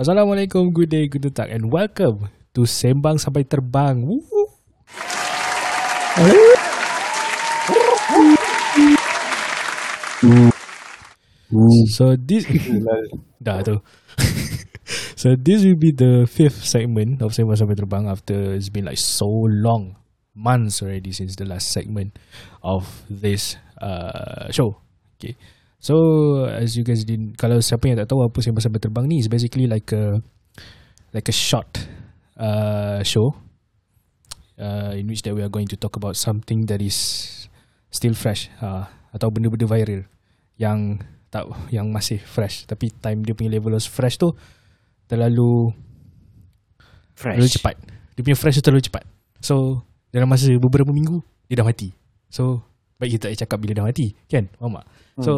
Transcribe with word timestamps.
Assalamualaikum, 0.00 0.72
good 0.72 0.88
day, 0.88 1.12
good 1.12 1.28
tak 1.28 1.52
and 1.52 1.68
welcome 1.68 2.32
to 2.56 2.64
Sembang 2.64 3.20
Sampai 3.20 3.44
Terbang. 3.44 4.00
Woo! 4.00 4.24
So 11.92 12.16
this 12.16 12.48
dah 13.44 13.60
tu. 13.60 13.84
so 15.20 15.36
this 15.36 15.68
will 15.68 15.76
be 15.76 15.92
the 15.92 16.24
fifth 16.24 16.64
segment 16.64 17.20
of 17.20 17.36
Sembang 17.36 17.60
Sampai 17.60 17.76
Terbang 17.76 18.08
after 18.08 18.56
it's 18.56 18.72
been 18.72 18.88
like 18.88 18.96
so 18.96 19.28
long, 19.52 20.00
months 20.32 20.80
already 20.80 21.12
since 21.12 21.36
the 21.36 21.44
last 21.44 21.76
segment 21.76 22.16
of 22.64 23.04
this 23.12 23.60
uh, 23.84 24.48
show. 24.48 24.80
Okay. 25.20 25.36
So 25.80 25.96
as 26.44 26.76
you 26.76 26.84
guys 26.84 27.08
did, 27.08 27.40
kalau 27.40 27.64
siapa 27.64 27.88
yang 27.88 27.96
tak 27.96 28.12
tahu 28.12 28.20
apa 28.28 28.36
Sembang 28.44 28.60
Sampai 28.60 28.84
Terbang 28.84 29.08
ni 29.08 29.16
is 29.16 29.32
basically 29.32 29.64
like 29.64 29.88
a 29.96 30.20
like 31.16 31.24
a 31.24 31.34
short 31.34 31.88
uh, 32.36 33.00
show 33.00 33.32
uh, 34.60 34.92
in 34.92 35.08
which 35.08 35.24
that 35.24 35.32
we 35.32 35.40
are 35.40 35.48
going 35.48 35.64
to 35.72 35.80
talk 35.80 35.96
about 35.96 36.20
something 36.20 36.68
that 36.68 36.84
is 36.84 37.48
still 37.88 38.12
fresh 38.12 38.52
uh, 38.60 38.84
atau 39.16 39.32
benda-benda 39.32 39.64
viral 39.64 40.04
yang 40.60 41.00
tak 41.32 41.48
yang 41.72 41.88
masih 41.88 42.20
fresh 42.20 42.68
tapi 42.68 42.92
time 43.00 43.24
dia 43.24 43.32
punya 43.32 43.56
level 43.56 43.72
of 43.72 43.82
fresh 43.82 44.20
tu 44.20 44.36
terlalu 45.08 45.72
Fresh. 47.16 47.40
terlalu 47.40 47.50
cepat. 47.56 47.74
Dia 48.14 48.22
punya 48.22 48.38
fresh 48.38 48.56
tu 48.60 48.62
terlalu 48.62 48.84
cepat. 48.84 49.04
So 49.40 49.80
dalam 50.12 50.28
masa 50.28 50.52
beberapa 50.60 50.92
minggu 50.92 51.24
dia 51.48 51.64
dah 51.64 51.66
mati. 51.66 51.96
So 52.28 52.68
baik 53.00 53.16
kita 53.16 53.32
tak 53.32 53.48
cakap 53.48 53.58
bila 53.64 53.72
dah 53.80 53.84
mati, 53.88 54.12
kan? 54.28 54.52
Faham 54.60 54.76
tak? 54.76 54.86
So 55.24 55.32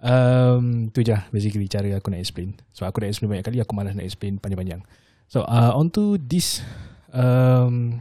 um, 0.00 0.88
tu 0.94 1.02
je 1.02 1.12
lah 1.12 1.26
basically 1.34 1.66
cara 1.66 1.90
aku 1.98 2.14
nak 2.14 2.22
explain. 2.22 2.54
So 2.70 2.86
aku 2.86 3.02
dah 3.02 3.10
explain 3.10 3.34
banyak 3.34 3.44
kali 3.44 3.58
aku 3.58 3.74
malas 3.74 3.98
nak 3.98 4.06
explain 4.06 4.38
panjang-panjang. 4.38 4.86
So 5.26 5.42
uh, 5.42 5.74
on 5.74 5.90
to 5.98 6.16
this 6.22 6.62
um, 7.10 8.00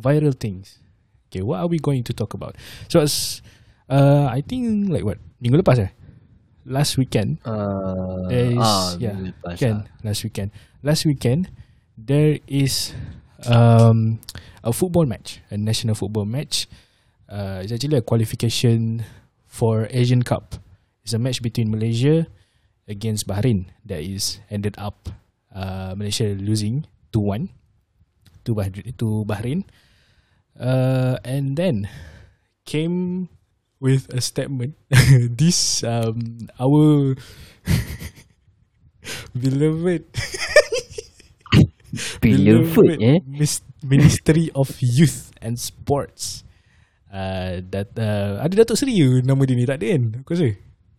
viral 0.00 0.32
things. 0.32 0.80
Okay, 1.28 1.44
what 1.44 1.60
are 1.60 1.68
we 1.68 1.80
going 1.80 2.04
to 2.04 2.12
talk 2.12 2.32
about? 2.32 2.56
So 2.88 3.00
as 3.00 3.40
uh, 3.88 4.28
I 4.32 4.40
think 4.40 4.88
like 4.88 5.04
what 5.04 5.20
minggu 5.40 5.60
lepas 5.60 5.80
eh? 5.80 5.92
Last 6.62 6.94
weekend 6.94 7.42
Uh, 7.42 8.30
there 8.30 8.54
is 8.54 8.62
ah, 8.62 8.94
yeah 9.02 9.18
lepas 9.18 9.58
kan 9.58 9.82
lah. 9.82 10.06
last 10.06 10.22
weekend 10.22 10.48
last 10.86 11.02
weekend 11.02 11.50
there 11.98 12.38
is 12.46 12.94
um 13.50 14.22
a 14.62 14.70
football 14.70 15.02
match 15.02 15.42
a 15.50 15.58
national 15.58 15.98
football 15.98 16.22
match 16.22 16.70
uh 17.32 17.64
it's 17.64 17.72
actually 17.72 17.96
a 17.96 18.04
qualification 18.04 19.00
for 19.48 19.88
Asian 19.88 20.20
Cup. 20.20 20.60
It's 21.00 21.16
a 21.16 21.18
match 21.18 21.40
between 21.40 21.72
Malaysia 21.72 22.28
against 22.84 23.24
Bahrain 23.24 23.72
that 23.88 24.04
is 24.04 24.44
ended 24.52 24.76
up 24.76 25.08
uh 25.56 25.96
Malaysia 25.96 26.36
losing 26.36 26.84
2-1 27.16 27.48
to 28.44 28.52
Bahrain 28.52 28.92
to 29.00 29.24
Bahrain. 29.24 29.64
Uh 30.60 31.16
and 31.24 31.56
then 31.56 31.88
came 32.68 33.28
with 33.80 34.12
a 34.12 34.20
statement 34.20 34.76
this 35.40 35.80
um 35.82 36.52
our 36.60 37.16
beloved 39.34 40.04
Beloved 42.20 43.02
eh. 43.02 43.20
Ministry 43.84 44.48
of 44.54 44.80
Youth 44.80 45.32
and 45.42 45.58
Sports 45.58 46.44
uh, 47.12 47.60
dat, 47.62 47.92
uh, 48.00 48.40
ada 48.40 48.52
Datuk 48.64 48.74
Seri 48.74 48.96
ke 48.98 49.20
nama 49.22 49.38
dia 49.44 49.54
ni 49.54 49.68
tak 49.68 49.78
ada 49.78 49.86
kan 49.92 50.02
aku 50.24 50.30
rasa 50.34 50.48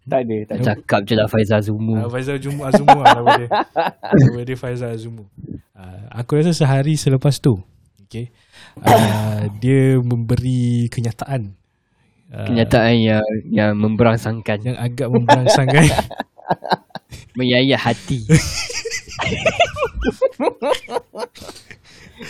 Tak 0.03 0.19
ada, 0.27 0.35
tak 0.43 0.55
ada. 0.59 0.63
Cakap 0.75 0.99
je 1.07 1.13
lah 1.15 1.27
Faizal 1.31 1.61
Zumu. 1.63 1.95
uh, 1.95 2.07
Faizal 2.11 2.37
Jumu 2.37 2.61
Azumu 2.63 2.97
lah 3.01 3.17
nama 3.17 3.29
dia 3.39 3.47
nama 4.21 4.39
dia 4.43 4.55
Faizal 4.55 4.93
Azumu 4.93 5.25
uh, 5.73 6.01
aku 6.13 6.37
rasa 6.37 6.53
sehari 6.53 6.93
selepas 6.95 7.39
tu 7.39 7.57
okay, 8.03 8.29
uh, 8.83 9.49
dia 9.57 9.97
memberi 9.97 10.85
kenyataan 10.93 11.55
uh, 12.29 12.45
Kenyataan 12.45 12.95
yang 12.99 13.25
yang 13.49 13.71
memberangsangkan, 13.77 14.57
yang 14.65 14.77
agak 14.77 15.05
memberangsangkan 15.09 15.85
menyayat 17.37 17.81
hati. 17.81 18.25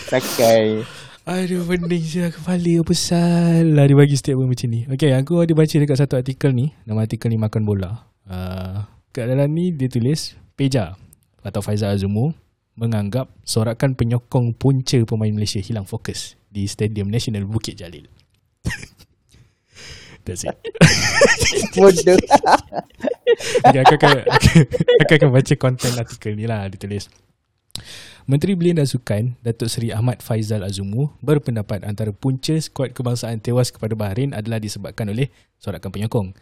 Sakai. 0.08 0.80
Aduh 1.24 1.64
pening 1.64 2.04
saya 2.04 2.28
kepala 2.28 2.84
Apa 2.84 2.92
salah 2.92 3.88
dia 3.88 3.96
bagi 3.96 4.12
statement 4.12 4.44
macam 4.44 4.68
ni. 4.68 4.84
Okay 4.92 5.16
aku 5.16 5.40
ada 5.40 5.56
baca 5.56 5.72
dekat 5.72 5.96
satu 5.96 6.20
artikel 6.20 6.52
ni. 6.52 6.76
Nama 6.84 7.08
artikel 7.08 7.32
ni 7.32 7.40
Makan 7.40 7.64
Bola. 7.64 8.04
Uh, 8.28 8.84
Kat 9.08 9.32
dalam 9.32 9.48
ni 9.48 9.72
dia 9.72 9.88
tulis 9.88 10.36
Peja 10.56 10.96
Atau 11.44 11.60
Faizal 11.60 11.92
Azumu 11.92 12.32
Menganggap 12.72 13.28
sorakan 13.44 13.92
penyokong 13.96 14.56
punca 14.56 14.96
pemain 15.04 15.28
Malaysia 15.28 15.60
hilang 15.60 15.84
fokus 15.88 16.36
Di 16.48 16.68
Stadium 16.68 17.08
Nasional 17.08 17.48
Bukit 17.48 17.80
Jalil. 17.80 18.04
That's 20.28 20.44
it. 20.44 20.56
Bodoh. 21.76 22.16
okay, 23.64 23.80
aku, 23.80 23.94
akan, 23.96 24.10
aku, 24.24 24.48
aku 25.04 25.12
akan 25.20 25.30
baca 25.32 25.54
konten 25.56 25.92
artikel 25.96 26.32
ni 26.36 26.44
lah 26.44 26.68
Dia 26.68 26.80
tulis 26.80 27.08
Menteri 28.24 28.56
Belia 28.56 28.72
dan 28.72 28.88
Sukan 28.88 29.36
Datuk 29.44 29.68
Seri 29.68 29.92
Ahmad 29.92 30.24
Faizal 30.24 30.64
Azumu 30.64 31.12
berpendapat 31.20 31.84
antara 31.84 32.08
punca 32.08 32.56
skuad 32.56 32.96
kebangsaan 32.96 33.36
tewas 33.36 33.68
kepada 33.68 33.92
Bahrain 33.92 34.32
adalah 34.32 34.56
disebabkan 34.56 35.12
oleh 35.12 35.28
sorakan 35.60 35.92
penyokong. 35.92 36.32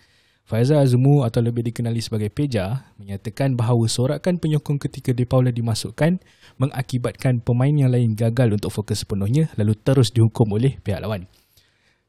Faizal 0.47 0.78
Azumu 0.78 1.26
atau 1.26 1.43
lebih 1.43 1.66
dikenali 1.66 1.98
sebagai 1.98 2.31
Peja 2.31 2.87
menyatakan 3.03 3.59
bahawa 3.59 3.91
sorakan 3.91 4.38
penyokong 4.38 4.78
ketika 4.78 5.10
De 5.10 5.26
Paula 5.26 5.50
dimasukkan 5.50 6.22
mengakibatkan 6.62 7.43
pemain 7.43 7.75
yang 7.75 7.91
lain 7.91 8.14
gagal 8.14 8.54
untuk 8.54 8.70
fokus 8.70 9.03
sepenuhnya 9.03 9.50
lalu 9.59 9.75
terus 9.75 10.14
dihukum 10.14 10.54
oleh 10.54 10.78
pihak 10.87 11.03
lawan. 11.03 11.26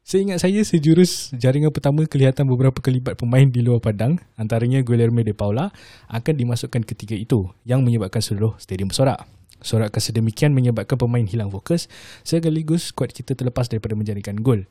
Seingat 0.06 0.38
saya 0.38 0.62
sejurus 0.62 1.34
jaringan 1.34 1.74
pertama 1.74 2.06
kelihatan 2.06 2.46
beberapa 2.46 2.78
kelibat 2.78 3.18
pemain 3.18 3.50
di 3.50 3.58
luar 3.58 3.82
padang 3.82 4.22
antaranya 4.38 4.86
Guillermo 4.86 5.26
De 5.26 5.34
Paula 5.34 5.74
akan 6.06 6.34
dimasukkan 6.38 6.86
ketika 6.86 7.18
itu 7.18 7.50
yang 7.66 7.82
menyebabkan 7.82 8.22
seluruh 8.22 8.54
stadium 8.62 8.94
bersorak. 8.94 9.33
Sorakan 9.64 9.96
sedemikian 9.96 10.52
menyebabkan 10.52 11.00
pemain 11.00 11.24
hilang 11.24 11.48
fokus 11.48 11.88
sekaligus 12.20 12.92
skuad 12.92 13.16
kita 13.16 13.32
terlepas 13.32 13.72
daripada 13.72 13.96
menjadikan 13.96 14.36
gol. 14.36 14.68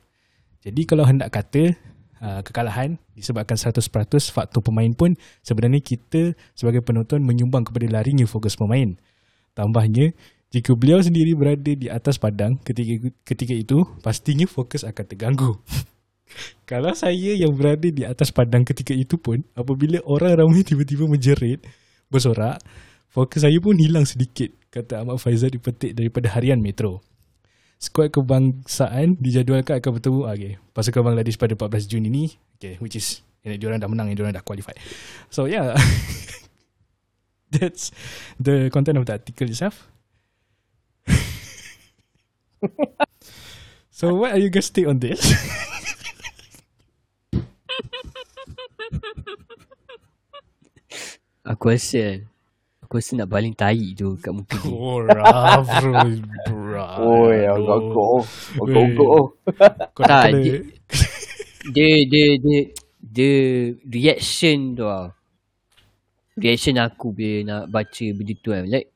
Jadi 0.62 0.86
kalau 0.86 1.02
hendak 1.02 1.34
kata 1.34 1.74
uh, 2.22 2.40
kekalahan 2.46 2.96
disebabkan 3.18 3.58
100% 3.58 3.82
faktor 4.30 4.62
pemain 4.62 4.88
pun 4.94 5.18
sebenarnya 5.42 5.82
kita 5.82 6.38
sebagai 6.54 6.80
penonton 6.80 7.20
menyumbang 7.20 7.66
kepada 7.66 7.90
larinya 7.90 8.24
fokus 8.24 8.54
pemain. 8.54 8.94
Tambahnya, 9.58 10.14
jika 10.54 10.78
beliau 10.78 11.02
sendiri 11.02 11.34
berada 11.34 11.74
di 11.74 11.90
atas 11.90 12.14
padang 12.14 12.54
ketika 12.62 13.10
ketika 13.26 13.54
itu, 13.54 13.82
pastinya 14.06 14.46
fokus 14.46 14.86
akan 14.86 15.04
terganggu. 15.04 15.58
Kalau 16.70 16.94
saya 16.94 17.34
yang 17.34 17.54
berada 17.54 17.86
di 17.86 18.02
atas 18.02 18.30
padang 18.30 18.62
ketika 18.62 18.94
itu 18.94 19.18
pun, 19.18 19.42
apabila 19.54 19.98
orang 20.06 20.38
ramai 20.38 20.62
tiba-tiba 20.66 21.06
menjerit, 21.06 21.62
bersorak, 22.10 22.58
fokus 23.14 23.46
saya 23.46 23.54
pun 23.62 23.78
hilang 23.78 24.02
sedikit, 24.02 24.50
kata 24.74 25.06
Ahmad 25.06 25.22
Faizal 25.22 25.54
dipetik 25.54 25.94
daripada 25.94 26.26
harian 26.34 26.58
Metro. 26.58 26.98
Skuad 27.78 28.10
kebangsaan 28.10 29.14
dijadualkan 29.22 29.78
akan 29.78 29.90
bertemu 30.02 30.20
okay, 30.26 30.58
pasukan 30.74 31.06
Bangladesh 31.06 31.38
pada 31.38 31.54
14 31.54 31.86
Jun 31.86 32.10
ini, 32.10 32.34
okay, 32.58 32.74
which 32.82 32.98
is 32.98 33.22
yang 33.46 33.54
diorang 33.54 33.78
dah 33.78 33.86
menang, 33.86 34.10
yang 34.10 34.18
diorang 34.18 34.34
dah 34.34 34.42
qualified. 34.42 34.74
So 35.30 35.46
yeah, 35.46 35.78
that's 37.54 37.94
the 38.42 38.66
content 38.74 38.98
of 38.98 39.06
the 39.06 39.14
article 39.14 39.46
itself. 39.46 39.86
so 43.94 44.10
what 44.18 44.34
are 44.34 44.42
you 44.42 44.50
guys 44.50 44.74
take 44.74 44.90
on 44.90 44.98
this? 44.98 45.22
Aku 51.44 51.76
rasa 51.76 52.24
Aku 52.94 53.02
rasa 53.02 53.18
nak 53.18 53.26
baling 53.26 53.58
tai 53.58 53.90
tu 53.98 54.14
kat 54.22 54.30
muka 54.30 54.54
dia. 54.54 54.70
Ora 54.70 55.58
bro, 55.66 55.98
bro. 56.46 56.86
Oh, 57.02 57.26
ya, 57.26 57.58
gogok. 57.58 58.22
Gogok. 58.54 59.26
Kau 59.90 60.02
Tak, 60.06 60.06
tak 60.06 60.30
kena 60.30 60.38
dia- 60.38 60.62
Dia 61.74 61.90
dia 62.06 62.26
dia 62.38 62.60
dia 63.02 63.34
reaction 63.82 64.78
tu 64.78 64.86
lah. 64.86 65.10
Reaction 66.38 66.78
aku 66.78 67.10
bila 67.10 67.34
nak 67.42 67.62
baca 67.66 68.06
benda 68.14 68.30
tu 68.38 68.54
kan. 68.54 68.62
Like 68.62 68.94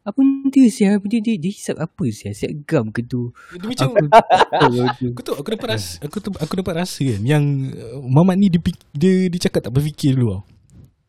apa 0.00 0.16
benda 0.16 0.62
siapa 0.72 0.96
benda 0.96 1.20
dia, 1.20 1.36
dia 1.36 1.52
hisap 1.52 1.76
apa 1.76 2.04
siapa 2.08 2.32
siap 2.32 2.56
gam 2.64 2.88
ke 2.88 3.04
tu. 3.04 3.36
dia 3.52 3.68
macam 3.68 4.00
Aku 4.00 4.64
tu. 4.96 5.12
aku 5.12 5.20
tu 5.20 5.32
aku 5.36 5.48
dapat 5.52 5.68
rasa 5.76 6.00
aku 6.00 6.16
tu 6.24 6.32
aku 6.40 6.54
dapat 6.56 6.74
rasa 6.80 7.04
kan 7.04 7.20
yang 7.20 7.44
uh, 7.68 8.00
Mamat 8.00 8.40
ni 8.40 8.48
dia, 8.48 8.64
dia 8.96 9.28
dia 9.28 9.40
cakap 9.44 9.68
tak 9.68 9.76
berfikir 9.76 10.16
dulu 10.16 10.40
tau. 10.40 10.42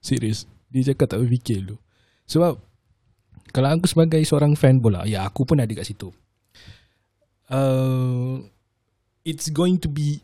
Serius. 0.03 0.43
Dia 0.67 0.91
cakap 0.91 1.15
tak 1.15 1.23
berfikir 1.23 1.63
dulu. 1.63 1.79
Sebab 2.31 2.55
kalau 3.51 3.67
aku 3.75 3.91
sebagai 3.91 4.23
seorang 4.23 4.55
fan 4.55 4.79
bola, 4.79 5.03
ya 5.03 5.27
aku 5.27 5.43
pun 5.43 5.59
ada 5.59 5.71
kat 5.75 5.83
situ. 5.83 6.07
Uh, 7.51 8.39
it's 9.27 9.51
going 9.51 9.75
to 9.75 9.91
be 9.91 10.23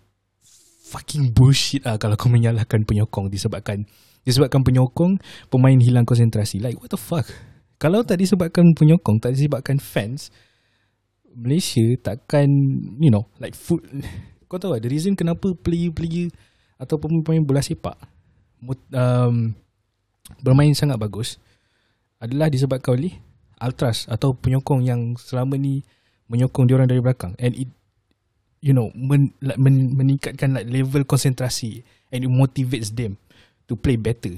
fucking 0.88 1.36
bullshit 1.36 1.83
lah 1.83 2.00
kalau 2.00 2.15
kau 2.15 2.31
menyalahkan 2.31 2.88
penyokong 2.88 3.27
disebabkan 3.27 3.83
disebabkan 4.24 4.63
penyokong 4.63 5.19
pemain 5.51 5.75
hilang 5.75 6.07
konsentrasi. 6.07 6.63
Like 6.63 6.80
what 6.80 6.88
the 6.88 7.00
fuck? 7.00 7.27
Kalau 7.75 8.07
tak 8.07 8.24
disebabkan 8.24 8.71
penyokong, 8.71 9.19
tak 9.19 9.36
disebabkan 9.36 9.77
fans, 9.77 10.31
Malaysia 11.38 11.86
takkan 12.01 12.50
you 12.98 13.13
know 13.13 13.30
like 13.38 13.54
food 13.54 13.86
kau 14.50 14.57
tahu 14.57 14.74
tak 14.74 14.89
the 14.89 14.92
reason 14.92 15.13
kenapa 15.13 15.54
player-player 15.54 16.33
atau 16.81 16.98
pemain-pemain 16.98 17.45
bola 17.45 17.62
sepak 17.62 17.94
um, 18.95 19.54
bermain 20.42 20.74
sangat 20.74 20.98
bagus 20.98 21.38
adalah 22.18 22.50
disebabkan 22.50 22.98
oleh 22.98 23.14
ultras 23.62 24.06
atau 24.10 24.38
penyokong 24.38 24.86
yang 24.86 25.02
selama 25.18 25.58
ni 25.58 25.81
menyokong 26.30 26.69
diorang 26.69 26.90
dari 26.90 27.02
belakang. 27.02 27.34
And 27.42 27.54
it 27.58 27.69
you 28.62 28.74
know 28.74 28.90
men, 28.94 29.34
like, 29.42 29.58
men, 29.62 29.94
meningkatkan 29.94 30.58
like 30.58 30.69
level 30.69 31.06
konsentrasi 31.06 31.86
and 32.10 32.25
it 32.25 32.31
motivates 32.31 32.94
them 32.94 33.18
to 33.69 33.78
play 33.78 33.96
better 33.96 34.38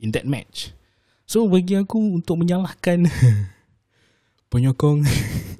in 0.00 0.10
that 0.14 0.26
match. 0.26 0.74
So 1.30 1.46
bagi 1.46 1.78
aku 1.78 2.18
untuk 2.18 2.42
menyalahkan 2.42 3.06
penyokong 4.50 5.06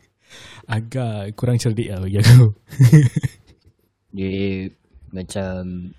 agak 0.75 1.34
kurang 1.38 1.58
cerdik 1.62 1.90
lah 1.90 2.02
bagi 2.02 2.19
aku. 2.19 2.50
Dia 4.17 4.67
macam 5.14 5.94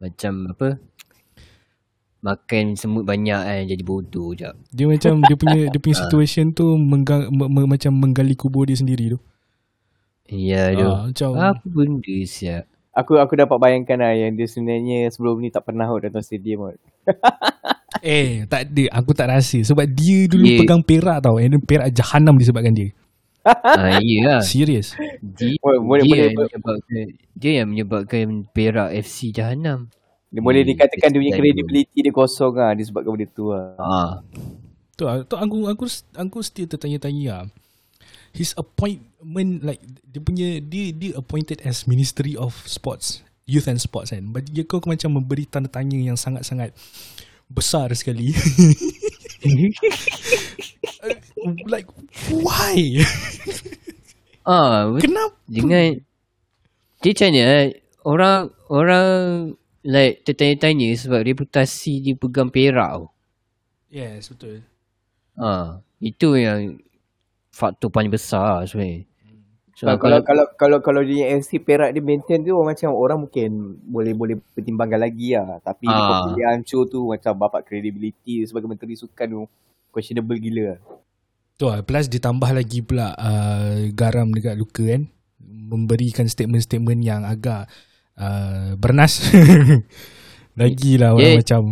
macam 0.00 0.32
apa? 0.52 0.68
Makan 2.24 2.72
semut 2.72 3.04
banyak 3.04 3.36
kan 3.36 3.62
jadi 3.68 3.82
bodoh 3.84 4.32
je. 4.32 4.48
dia 4.72 4.88
macam 4.88 5.20
dia 5.20 5.36
punya 5.36 5.68
dia 5.68 5.76
punya 5.76 5.96
situation 6.02 6.50
tu 6.50 6.72
mengga, 6.74 7.28
me, 7.28 7.44
me, 7.46 7.68
macam 7.68 7.92
menggali 7.92 8.32
kubur 8.32 8.64
dia 8.64 8.74
sendiri 8.74 9.12
tu 9.12 9.20
Ya 10.24 10.72
tu. 10.72 10.88
Ah, 10.88 11.04
macam 11.04 11.28
Apa 11.36 11.66
benda 11.68 12.16
siap? 12.24 12.64
Aku 12.96 13.20
aku 13.20 13.36
dapat 13.36 13.60
bayangkan 13.60 14.00
lah 14.00 14.16
yang 14.16 14.32
dia 14.32 14.48
sebenarnya 14.48 15.12
sebelum 15.12 15.36
ni 15.36 15.52
tak 15.52 15.68
pernah 15.68 15.84
datang 16.00 16.24
stadium 16.24 16.64
kot. 16.64 16.80
eh 18.00 18.48
tak 18.48 18.72
ada 18.72 18.84
aku 18.96 19.12
tak 19.12 19.28
rasa 19.28 19.60
sebab 19.60 19.84
dia 19.84 20.24
dulu 20.24 20.44
Dia- 20.44 20.60
pegang 20.60 20.80
perak 20.80 21.20
tau 21.20 21.36
and 21.36 21.52
then 21.52 21.62
perak 21.62 21.92
jahanam 21.92 22.36
disebabkan 22.36 22.72
dia 22.72 22.88
ah, 23.44 24.00
ya 24.00 24.18
lah. 24.24 24.40
serius 24.40 24.96
Dia, 25.20 25.60
Boleh- 25.60 25.82
boleh- 25.84 26.04
dia, 26.04 26.08
boleh- 26.08 26.24
yang 26.24 26.32
menyebabkan, 26.40 27.04
dia 27.36 27.50
yang 27.52 27.68
menyebabkan 27.68 28.24
Perak 28.48 28.88
FC 28.96 29.28
Jahanam. 29.30 29.92
Dia 30.34 30.42
boleh 30.42 30.66
Hmm, 30.66 30.66
dikatakan 30.66 31.14
dia 31.14 31.20
punya 31.22 31.32
credibility 31.32 31.98
dia 32.02 32.10
kosong 32.10 32.58
lah 32.58 32.74
disebabkan 32.74 33.14
benda 33.14 33.30
tu 33.30 33.54
lah. 33.54 33.78
Ah. 33.78 34.12
tu, 34.98 35.06
lah, 35.06 35.22
tu 35.22 35.38
aku 35.38 35.70
aku 35.70 35.84
aku 36.12 36.38
still 36.42 36.66
tertanya-tanya 36.66 37.24
lah. 37.30 37.46
his 38.34 38.50
appointment 38.58 39.62
like 39.62 39.78
dia 40.10 40.18
punya 40.18 40.58
dia 40.58 40.90
dia 40.90 41.14
appointed 41.14 41.62
as 41.62 41.86
Ministry 41.86 42.34
of 42.34 42.50
Sports 42.66 43.22
Youth 43.46 43.70
and 43.70 43.78
Sports 43.78 44.10
kan 44.10 44.26
bagi 44.34 44.58
aku 44.58 44.82
aku 44.82 44.90
macam 44.90 45.22
memberi 45.22 45.46
tanda 45.46 45.70
tanya 45.70 45.94
yang 45.94 46.18
sangat-sangat 46.18 46.74
besar 47.46 47.94
sekali 47.94 48.34
like 51.70 51.86
why 52.42 52.74
ah, 54.50 54.90
betul. 54.90 55.06
kenapa 55.06 55.38
Dengan 55.46 56.02
dia 57.04 57.12
macam 57.14 57.28
mana 57.30 57.38
eh? 57.38 57.66
orang 58.02 58.40
orang 58.66 59.06
like 59.84 60.24
tertanya-tanya 60.24 60.96
sebab 60.96 61.20
reputasi 61.22 62.00
dia 62.00 62.14
pegang 62.16 62.48
Perak 62.48 62.90
tau. 62.96 63.04
yes 63.92 64.32
betul 64.32 64.64
Ah, 65.34 65.82
itu 65.98 66.38
yang 66.38 66.78
faktor 67.50 67.90
paling 67.90 68.06
besar 68.06 68.62
lah 68.62 68.62
sebenarnya. 68.66 69.02
So, 69.74 69.90
Sebab 69.90 69.98
kalau 69.98 70.18
kalau 70.22 70.44
kalau 70.54 70.78
kalau 70.78 71.02
dia 71.02 71.34
FC 71.34 71.58
Perak 71.58 71.90
dia 71.90 71.98
maintain 71.98 72.38
tu 72.38 72.54
macam 72.54 72.94
orang 72.94 73.26
mungkin 73.26 73.74
boleh 73.82 74.14
boleh 74.14 74.36
pertimbangkan 74.54 75.02
lagi 75.02 75.34
lah. 75.34 75.58
Tapi 75.58 75.90
Ah. 75.90 76.30
ah. 76.30 76.34
dia 76.38 76.54
hancur 76.54 76.86
tu 76.86 77.10
macam 77.10 77.34
bapak 77.34 77.66
credibility 77.66 78.46
sebagai 78.46 78.70
menteri 78.70 78.94
sukan 78.94 79.26
tu 79.26 79.42
questionable 79.90 80.38
gila. 80.38 80.78
Tu 81.58 81.66
lah, 81.66 81.82
plus 81.82 82.06
ditambah 82.06 82.50
lagi 82.54 82.82
pula 82.86 83.14
uh, 83.18 83.90
garam 83.90 84.30
dekat 84.30 84.54
luka 84.54 84.86
kan. 84.86 85.10
Memberikan 85.42 86.30
statement-statement 86.30 87.02
yang 87.02 87.26
agak 87.26 87.66
uh, 88.16 88.74
bernas. 88.76 89.20
lagi 90.60 90.96
lah 90.96 91.14
orang 91.14 91.24
Dia- 91.34 91.40
macam. 91.42 91.62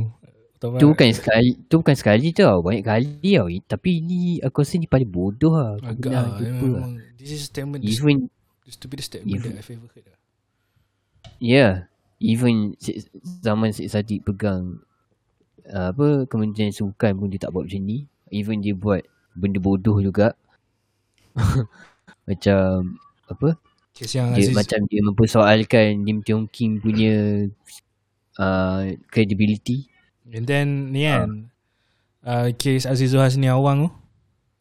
tu 0.79 0.94
bukan 0.94 1.11
sekali, 1.11 1.59
tu 1.67 1.75
bukan 1.83 1.97
sekali 1.99 2.31
tau, 2.31 2.62
banyak 2.62 2.87
kali 2.87 3.35
tau. 3.35 3.50
Tapi 3.67 3.99
ni 3.99 4.39
aku 4.39 4.62
rasa 4.62 4.79
ni 4.79 4.87
paling 4.87 5.11
bodoh 5.11 5.59
lah. 5.59 5.75
Aku 5.77 5.99
Agak 5.99 6.12
lah. 6.15 6.27
jumpa 6.39 6.47
lah. 6.47 6.87
Memang, 6.87 6.93
this 7.19 7.31
is 7.31 7.47
statement, 7.47 7.83
Even 7.83 8.31
the 8.62 8.71
stupidest 8.71 9.11
statement 9.11 9.43
even- 9.43 9.55
that 9.55 9.62
I've 9.62 9.75
ever 9.75 9.91
heard. 9.91 10.06
lah. 10.06 10.19
Yeah, 11.39 11.91
even 12.23 12.79
zaman 13.43 13.75
Cik 13.75 13.91
Sadiq 13.91 14.21
pegang 14.23 14.79
uh, 15.67 15.91
apa 15.91 16.31
Kementerian 16.31 16.71
Sukan 16.71 17.19
pun 17.19 17.27
dia 17.27 17.43
tak 17.43 17.50
buat 17.50 17.67
macam 17.67 17.83
ni. 17.83 18.06
Even 18.31 18.62
dia 18.62 18.79
buat 18.79 19.03
benda 19.35 19.59
bodoh 19.59 19.99
juga. 19.99 20.38
macam 22.29 22.95
apa? 23.27 23.59
Kes 23.93 24.17
yang 24.17 24.33
Dia 24.33 24.49
Aziz. 24.49 24.56
macam 24.56 24.81
dia 24.89 25.00
mempersoalkan 25.05 26.00
Lim 26.03 26.25
Tiong 26.25 26.49
Kim 26.49 26.81
punya 26.81 27.44
uh, 28.41 28.89
credibility. 29.12 29.89
And 30.33 30.49
then 30.49 30.93
ni 30.93 31.05
kan. 31.05 31.53
Uh, 32.25 32.49
kes 32.56 32.89
Aziz 32.89 33.12
Hasni 33.12 33.53
Awang 33.53 33.89
tu. 33.89 33.91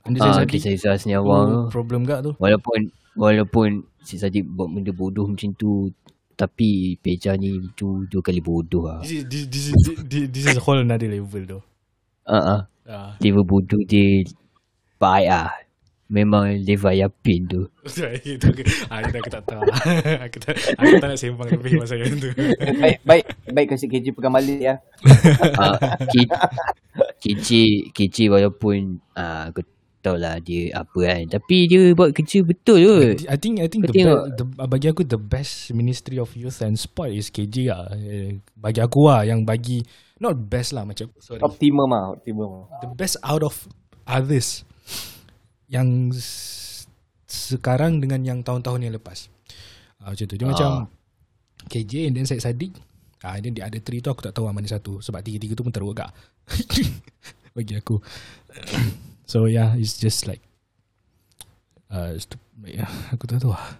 Anda 0.02 0.42
Ah. 0.42 0.46
Kisah 0.50 0.98
Seni 0.98 1.14
tu 1.14 1.22
Awang 1.22 1.46
tu. 1.46 1.60
Problem 1.70 2.02
gak 2.04 2.26
tu. 2.26 2.32
Walaupun 2.42 2.90
walaupun 3.14 3.86
Cik 4.02 4.18
Sadiq 4.18 4.44
buat 4.50 4.66
benda 4.66 4.90
bodoh 4.90 5.30
macam 5.30 5.54
tu 5.54 5.94
tapi 6.34 6.98
Peja 6.98 7.38
ni 7.38 7.62
tu 7.78 8.10
dua 8.10 8.22
kali 8.26 8.42
bodoh 8.42 8.90
lah. 8.90 9.00
This 9.06 9.22
is, 9.22 9.24
this, 9.30 9.46
this, 9.46 9.66
is, 9.70 9.78
this, 10.10 10.26
this 10.34 10.44
is 10.50 10.58
a 10.58 10.64
whole 10.64 10.82
another 10.82 11.06
level 11.06 11.46
tu. 11.46 11.60
Ah 12.26 12.34
uh-uh. 12.34 12.62
Ah. 12.90 13.12
Level 13.22 13.46
bodoh 13.46 13.78
dia 13.86 14.26
baik 14.98 15.28
ah. 15.30 15.54
Memang 16.12 16.60
Yapin 16.60 17.48
tu. 17.48 17.62
itu 18.28 18.44
aku, 18.44 18.62
ah, 18.92 19.00
aku 19.00 19.30
tak 19.32 19.44
tahu. 19.48 19.64
aku 20.28 20.38
tak 20.44 20.54
aku 20.76 20.94
tak 21.00 21.08
nak 21.08 21.18
sembang 21.18 21.48
lebih 21.56 21.80
pasal 21.80 22.04
yang 22.04 22.20
tu. 22.20 22.28
baik 22.84 23.00
baik 23.08 23.26
baik 23.48 23.68
kasi 23.72 23.88
KJ 23.88 24.12
pegang 24.12 24.36
balik 24.36 24.60
ya. 24.60 24.76
Ah, 25.56 25.80
K- 26.12 26.28
KJ 27.24 27.50
KJ 27.96 28.28
walaupun 28.28 29.00
ah 29.16 29.48
aku 29.48 29.64
tahu 30.02 30.18
lah 30.20 30.42
dia 30.42 30.74
apa 30.76 31.00
kan. 31.00 31.22
Tapi 31.32 31.58
dia 31.70 31.96
buat 31.96 32.12
kerja 32.12 32.44
betul 32.44 32.78
tu. 32.84 32.96
I 33.32 33.38
think 33.40 33.64
I 33.64 33.72
think 33.72 33.88
Kau 33.88 33.94
the, 33.94 33.96
tengok. 33.96 34.22
be- 34.28 34.34
the 34.36 34.46
bagi 34.68 34.88
aku 34.92 35.08
the 35.08 35.16
best 35.22 35.72
Ministry 35.72 36.20
of 36.20 36.34
Youth 36.36 36.60
and 36.60 36.76
Sport 36.76 37.16
is 37.16 37.32
KJ 37.32 37.72
lah. 37.72 37.88
Eh, 37.96 38.42
Bagi 38.58 38.84
aku 38.84 39.08
lah 39.08 39.24
yang 39.24 39.48
bagi 39.48 39.80
not 40.20 40.36
best 40.36 40.76
lah 40.76 40.84
macam 40.84 41.08
sorry. 41.24 41.40
Optimum 41.40 41.88
ah, 41.96 42.12
optimum. 42.12 42.68
The 42.84 42.90
best 42.92 43.16
out 43.24 43.46
of 43.46 43.56
others 44.04 44.66
yang 45.72 46.12
sekarang 47.26 48.04
dengan 48.04 48.20
yang 48.22 48.44
tahun-tahun 48.44 48.84
yang 48.84 48.94
lepas. 49.00 49.32
Ah 50.04 50.12
macam 50.12 50.26
tu. 50.28 50.36
Dia 50.36 50.46
Ah. 50.46 50.52
macam 50.52 50.70
KJ 51.72 52.12
and 52.12 52.14
then 52.20 52.28
Syed 52.28 52.44
Saddiq. 52.44 52.76
Ah 53.24 53.40
then 53.40 53.56
the 53.56 53.64
other 53.64 53.80
three 53.80 54.04
tu 54.04 54.12
aku 54.12 54.20
tak 54.20 54.36
tahu 54.36 54.50
lah 54.50 54.54
mana 54.54 54.68
satu 54.68 55.00
sebab 55.00 55.24
tiga-tiga 55.24 55.56
tu 55.56 55.64
pun 55.64 55.72
teruk 55.72 55.96
agak. 55.96 56.12
bagi 57.56 57.80
aku. 57.80 58.04
so 59.32 59.48
yeah, 59.48 59.72
it's 59.80 59.96
just 59.96 60.28
like 60.28 60.44
uh, 61.88 62.16
stup- 62.20 62.44
yeah, 62.68 62.90
aku 63.16 63.24
tak 63.30 63.40
tahu 63.40 63.56
lah. 63.56 63.80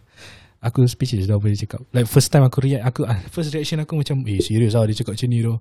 Aku 0.62 0.86
speechless 0.86 1.26
dah 1.26 1.42
boleh 1.42 1.58
cakap. 1.58 1.82
Like 1.90 2.06
first 2.06 2.30
time 2.30 2.46
aku 2.46 2.62
react, 2.62 2.86
aku 2.86 3.02
ah, 3.04 3.18
first 3.34 3.50
reaction 3.50 3.82
aku 3.82 3.98
macam, 3.98 4.22
eh 4.30 4.38
serius 4.38 4.78
lah 4.78 4.86
dia 4.86 4.94
cakap 4.94 5.18
macam 5.18 5.30
ni 5.34 5.42
tu. 5.42 5.56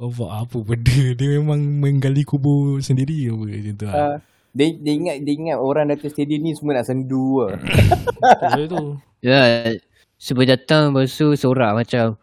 Oh, 0.00 0.08
apa 0.32 0.56
benda 0.64 1.12
Dia 1.12 1.36
memang 1.36 1.60
menggali 1.60 2.24
kubur 2.24 2.80
sendiri 2.80 3.28
apa 3.28 3.42
macam 3.42 3.74
tu 3.76 3.84
lah. 3.84 3.96
Uh, 3.98 4.16
dia, 4.50 4.66
dia 4.72 4.92
ingat 4.92 5.16
dia 5.22 5.32
ingat 5.32 5.56
orang 5.56 5.88
datang 5.88 6.08
stadium 6.08 6.40
ni 6.42 6.52
semua 6.52 6.74
nak 6.74 6.86
sendu 6.86 7.40
lah. 7.40 7.54
Betul 8.50 8.66
tu. 8.66 8.82
Ya, 9.20 9.40
sebelum 10.16 10.48
datang 10.48 10.82
lepas 10.90 11.10
tu 11.10 11.32
sorak 11.32 11.76
macam 11.76 12.18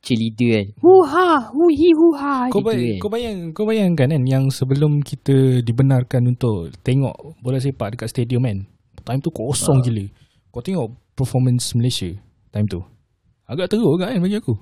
cheerleader 0.00 0.48
kan. 0.50 0.66
Huha, 0.78 1.28
huhi 1.50 1.90
huha. 1.92 2.34
Kau, 2.48 2.60
gitu 2.60 2.66
bay- 2.66 2.76
kan. 2.76 2.98
kau 2.98 3.10
bayang 3.10 3.36
kau 3.50 3.64
bayangkan 3.64 4.08
kan 4.10 4.22
yang 4.24 4.44
sebelum 4.48 5.00
kita 5.00 5.60
dibenarkan 5.60 6.28
untuk 6.28 6.72
tengok 6.80 7.40
bola 7.40 7.56
sepak 7.56 7.94
dekat 7.94 8.08
stadium 8.08 8.44
kan. 8.44 8.68
Time 9.00 9.20
tu 9.20 9.28
kosong 9.28 9.80
Ah. 9.80 9.84
gila. 9.84 10.04
Kau 10.48 10.60
tengok 10.60 10.86
performance 11.12 11.72
Malaysia 11.72 12.08
time 12.50 12.66
tu. 12.66 12.80
Agak 13.44 13.68
teruk 13.68 13.96
agak 13.96 14.16
kan 14.16 14.20
bagi 14.20 14.38
aku. 14.38 14.56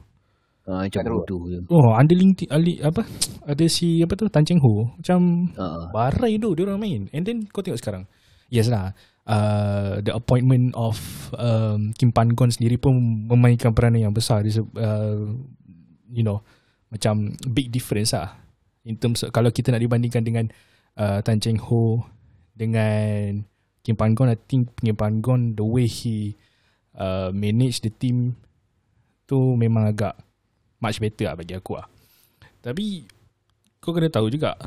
Ah, 0.63 0.87
macam 0.87 1.03
bodoh 1.19 1.51
je. 1.51 1.59
Oh, 1.67 1.91
underling 1.91 2.39
ali, 2.47 2.79
apa? 2.79 3.03
Ada 3.43 3.67
si 3.67 3.99
apa 3.99 4.15
tu 4.15 4.31
Tan 4.31 4.47
Cheng 4.47 4.63
Ho. 4.63 4.95
Macam 4.95 5.51
Ah. 5.59 5.91
barai 5.91 6.39
tu 6.39 6.55
dia 6.55 6.63
orang 6.71 6.79
main. 6.79 7.01
And 7.11 7.27
then 7.27 7.51
kau 7.51 7.67
tengok 7.67 7.83
sekarang. 7.83 8.07
Yes 8.47 8.71
lah. 8.71 8.95
Uh, 9.23 10.03
the 10.03 10.15
appointment 10.15 10.75
of 10.75 10.99
um, 11.39 11.91
Kim 11.95 12.11
Pan 12.11 12.31
Gon 12.35 12.51
sendiri 12.51 12.79
pun 12.79 12.95
memainkan 13.27 13.75
peranan 13.75 14.07
yang 14.07 14.15
besar. 14.15 14.43
Dia, 14.47 14.63
uh, 14.63 15.35
you 16.11 16.23
know, 16.23 16.43
macam 16.91 17.35
big 17.51 17.71
difference 17.75 18.15
lah. 18.15 18.39
In 18.87 18.99
terms 18.99 19.23
of, 19.23 19.31
kalau 19.31 19.51
kita 19.55 19.71
nak 19.71 19.83
dibandingkan 19.83 20.23
dengan 20.23 20.47
uh, 20.99 21.23
Tan 21.23 21.39
Cheng 21.39 21.59
Ho 21.59 22.07
dengan 22.55 23.43
Kim 23.83 23.99
Pan 23.99 24.15
Gon, 24.15 24.31
I 24.31 24.39
think 24.39 24.75
Kim 24.79 24.95
Pan 24.95 25.19
Gon 25.19 25.55
the 25.59 25.67
way 25.67 25.87
he 25.91 26.39
uh, 26.95 27.35
manage 27.35 27.83
the 27.83 27.91
team 27.91 28.39
tu 29.27 29.55
memang 29.59 29.87
agak 29.87 30.19
much 30.83 30.99
better 30.99 31.31
lah 31.31 31.39
bagi 31.39 31.55
aku 31.55 31.79
lah. 31.79 31.87
Tapi 32.61 33.07
kau 33.79 33.95
kena 33.95 34.11
tahu 34.11 34.29
juga 34.29 34.59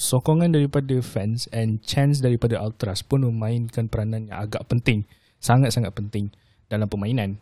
sokongan 0.00 0.54
daripada 0.54 0.96
fans 1.04 1.44
and 1.52 1.84
chance 1.84 2.24
daripada 2.24 2.56
Ultras 2.56 3.04
pun 3.04 3.26
memainkan 3.26 3.90
peranan 3.90 4.30
yang 4.30 4.38
agak 4.40 4.64
penting. 4.70 5.04
Sangat-sangat 5.42 5.92
penting 5.92 6.32
dalam 6.70 6.88
permainan. 6.88 7.40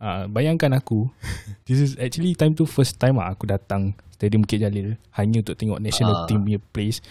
Uh, 0.00 0.24
bayangkan 0.32 0.72
aku 0.72 1.12
This 1.68 1.76
is 1.76 1.92
actually 2.00 2.32
time 2.32 2.56
tu 2.56 2.64
First 2.64 2.96
time 2.96 3.20
lah 3.20 3.36
aku 3.36 3.44
datang 3.44 3.92
Stadium 4.16 4.48
Bukit 4.48 4.64
Jalil 4.64 4.96
Hanya 5.12 5.44
untuk 5.44 5.60
tengok 5.60 5.76
national 5.76 6.16
Ah. 6.16 6.24
team 6.24 6.40
punya 6.40 6.56
place 6.72 7.04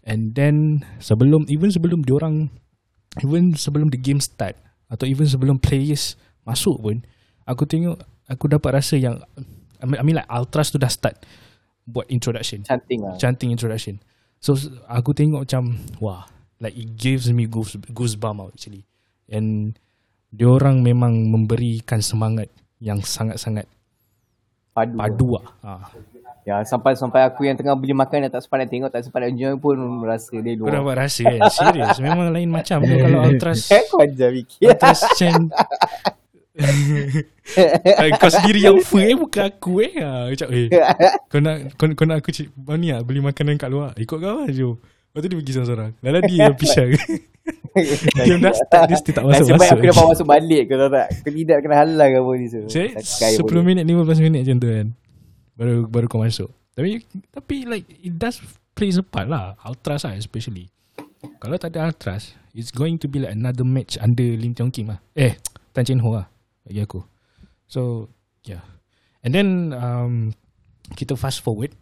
And 0.00 0.32
then 0.32 0.80
Sebelum 0.96 1.44
Even 1.52 1.68
sebelum 1.68 2.08
diorang 2.08 2.48
Even 3.20 3.52
sebelum 3.52 3.92
the 3.92 4.00
game 4.00 4.16
start 4.16 4.56
Atau 4.88 5.04
even 5.12 5.28
sebelum 5.28 5.60
players 5.60 6.16
Masuk 6.48 6.80
pun 6.80 7.04
Aku 7.44 7.68
tengok 7.68 8.00
Aku 8.32 8.48
dapat 8.48 8.80
rasa 8.80 8.96
yang 8.96 9.20
I 9.78 9.84
mean, 9.84 9.98
I 9.98 10.02
mean 10.02 10.16
like 10.16 10.26
Ultras 10.26 10.70
tu 10.70 10.78
dah 10.78 10.88
start 10.88 11.20
Buat 11.82 12.08
introduction 12.08 12.62
Cantik 12.62 12.98
lah. 12.98 13.18
Chanting 13.18 13.50
introduction 13.50 14.00
So 14.38 14.54
aku 14.86 15.12
tengok 15.12 15.44
macam 15.44 15.76
Wah 15.98 16.24
Like 16.56 16.72
it 16.72 16.94
gives 16.94 17.26
me 17.28 17.44
goose, 17.44 17.74
goosebump 17.90 18.38
out 18.40 18.54
actually 18.54 18.86
And 19.26 19.74
Diorang 20.28 20.80
memang 20.80 21.28
memberikan 21.28 22.00
semangat 22.00 22.48
Yang 22.78 23.04
sangat-sangat 23.04 23.66
Padu. 24.72 24.96
padu 24.96 25.28
lah 25.36 25.46
ha. 25.60 25.72
Ya, 26.42 26.58
sampai 26.64 26.96
sampai 26.96 27.22
aku 27.22 27.44
yang 27.44 27.54
tengah 27.54 27.76
beli 27.76 27.94
makan 27.94 28.26
yang 28.26 28.32
tak 28.32 28.42
sempat 28.42 28.64
nak 28.64 28.70
tengok, 28.72 28.90
tak 28.90 29.06
sempat 29.06 29.22
nak 29.22 29.38
join 29.38 29.54
pun 29.58 29.78
rasa 30.02 30.34
dia 30.34 30.56
Kau 30.56 30.66
luar. 30.66 30.74
dapat 30.80 30.94
rasa 31.06 31.22
kan 31.22 31.40
Serius 31.46 31.98
Memang 32.00 32.34
lain 32.34 32.50
macam 32.50 32.80
tu 32.80 32.90
Kalau 32.90 33.20
Ultras 33.22 33.70
kau 33.92 34.02
ajar 34.02 34.30
fikir. 34.32 34.72
Ultras 34.72 35.00
Kau 38.20 38.28
sendiri 38.28 38.60
yang 38.60 38.76
full 38.84 39.00
eh 39.00 39.16
Bukan 39.16 39.42
aku 39.48 39.80
eh. 39.80 39.92
Ha, 40.04 40.28
Macam 40.28 40.48
eh 40.52 40.68
Kau 41.32 41.40
nak 41.40 41.56
Kau, 41.80 41.86
kau 41.96 42.04
nak 42.04 42.20
aku 42.20 42.28
cik 42.28 42.52
Ni 42.76 42.92
lah 42.92 43.00
Beli 43.00 43.24
makanan 43.24 43.56
kat 43.56 43.72
luar. 43.72 43.96
Ikut 43.96 44.20
kau 44.20 44.44
lah 44.44 44.48
jom 44.52 44.76
Lepas 45.12 45.20
tu 45.20 45.28
dia 45.28 45.36
pergi 45.36 45.52
seorang-seorang. 45.52 45.90
Lala 46.00 46.18
dia 46.24 46.38
yang 46.48 46.56
pisang. 46.56 46.88
Dia 48.24 48.36
dah 48.40 48.54
start 48.56 48.84
Dia 48.88 48.96
still 48.96 49.12
tak 49.12 49.24
Nasib 49.28 49.44
masuk-masuk 49.60 49.76
aku 49.76 49.86
dapat 49.92 50.04
masuk 50.08 50.26
balik 50.28 50.62
Kau 50.72 50.76
tahu 50.80 50.90
tak? 50.92 51.08
Kau 51.20 51.32
tidak 51.36 51.58
kena 51.60 51.74
halal 51.84 52.08
ke 52.08 52.16
apa 52.16 52.32
ni 52.32 52.46
so. 52.48 52.60
Saya 52.64 52.88
Tak 52.96 53.04
kaya 53.20 53.36
10 53.36 53.44
pun. 53.44 53.60
minit 53.60 53.84
15 53.84 54.24
minit 54.24 54.40
macam 54.40 54.56
tu 54.56 54.68
kan. 54.72 54.86
Baru 55.52 55.74
baru 55.84 56.06
kau 56.08 56.20
masuk. 56.24 56.48
Tapi 56.72 57.04
Tapi 57.28 57.56
like 57.68 57.84
It 58.00 58.16
does 58.16 58.40
plays 58.72 58.96
a 58.96 59.04
part 59.04 59.28
lah. 59.28 59.52
Ultras 59.68 60.08
lah 60.08 60.16
especially. 60.16 60.72
Kalau 61.36 61.60
tak 61.60 61.76
ada 61.76 61.92
Ultras 61.92 62.32
It's 62.56 62.72
going 62.72 62.96
to 62.96 63.04
be 63.04 63.20
like 63.20 63.36
another 63.36 63.68
match 63.68 64.00
Under 64.00 64.24
Lim 64.24 64.56
Tiong 64.56 64.72
Kim 64.72 64.96
lah. 64.96 65.04
Eh 65.12 65.36
Tan 65.76 65.84
Chen 65.84 66.00
Ho 66.00 66.16
lah 66.16 66.31
Bagi 66.66 66.80
aku 66.82 67.00
So 67.68 68.12
Yeah 68.46 68.62
And 69.22 69.32
then 69.34 69.48
um, 69.74 70.34
Kita 70.94 71.14
fast 71.14 71.42
forward 71.42 71.74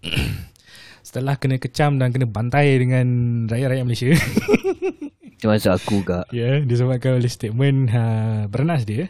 Setelah 1.07 1.41
kena 1.41 1.57
kecam 1.57 1.97
Dan 1.97 2.13
kena 2.13 2.29
bantai 2.29 2.77
Dengan 2.81 3.07
Rakyat-rakyat 3.49 3.85
Malaysia 3.85 4.09
Termasuk 5.41 5.73
aku 5.73 5.97
kak. 6.05 6.29
Ya 6.37 6.41
yeah, 6.41 6.55
Disebabkan 6.65 7.17
oleh 7.17 7.33
statement 7.33 7.89
uh, 7.93 8.45
Bernas 8.53 8.85
dia 8.85 9.09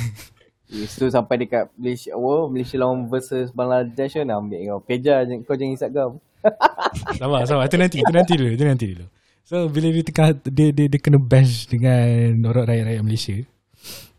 Yes, 0.73 0.97
tu 0.97 1.05
sampai 1.05 1.45
dekat 1.45 1.69
Malaysia 1.77 2.17
oh, 2.17 2.49
Malaysia 2.49 2.81
lawan 2.81 3.05
versus 3.05 3.53
Bangladesh 3.53 4.17
kan 4.17 4.25
ambil 4.33 4.57
kau. 4.65 4.81
Peja 4.81 5.21
kau 5.45 5.53
jangan 5.53 5.77
Instagram. 5.77 6.11
Sabar, 7.21 7.45
sabar. 7.45 7.69
Itu 7.69 7.77
nanti, 7.77 8.01
itu 8.01 8.11
nanti 8.11 8.33
dulu, 8.35 8.49
itu 8.51 8.65
nanti 8.65 8.85
dulu. 8.89 9.05
So 9.45 9.69
bila 9.69 9.93
dia 9.93 10.03
tengah 10.03 10.33
dia 10.43 10.73
dia, 10.73 10.85
dia 10.89 10.99
kena 10.99 11.21
bash 11.21 11.69
dengan 11.69 12.41
orang 12.49 12.65
rakyat-rakyat 12.67 13.03
Malaysia, 13.05 13.37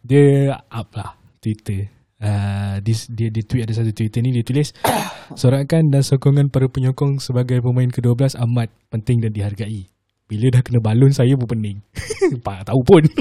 dia 0.05 0.61
up 0.69 0.93
lah 0.93 1.17
Twitter. 1.41 1.89
Uh, 2.25 2.81
this, 2.81 3.11
dia, 3.11 3.29
dia 3.29 3.45
tweet 3.45 3.69
ada 3.69 3.75
satu 3.77 3.93
Twitter 3.93 4.25
ni 4.25 4.33
dia 4.33 4.47
tulis 4.47 4.73
sorakan 5.41 5.93
dan 5.93 6.01
sokongan 6.01 6.49
para 6.49 6.71
penyokong 6.73 7.21
sebagai 7.21 7.61
pemain 7.61 7.91
ke-12 7.91 8.39
amat 8.39 8.69
penting 8.93 9.25
dan 9.25 9.33
dihargai. 9.35 9.89
Bila 10.25 10.49
dah 10.49 10.63
kena 10.65 10.81
balun 10.81 11.13
saya 11.13 11.37
pun 11.37 11.49
pening. 11.49 11.85
Pak 12.47 12.73
tahu 12.73 12.81
pun. 12.81 13.05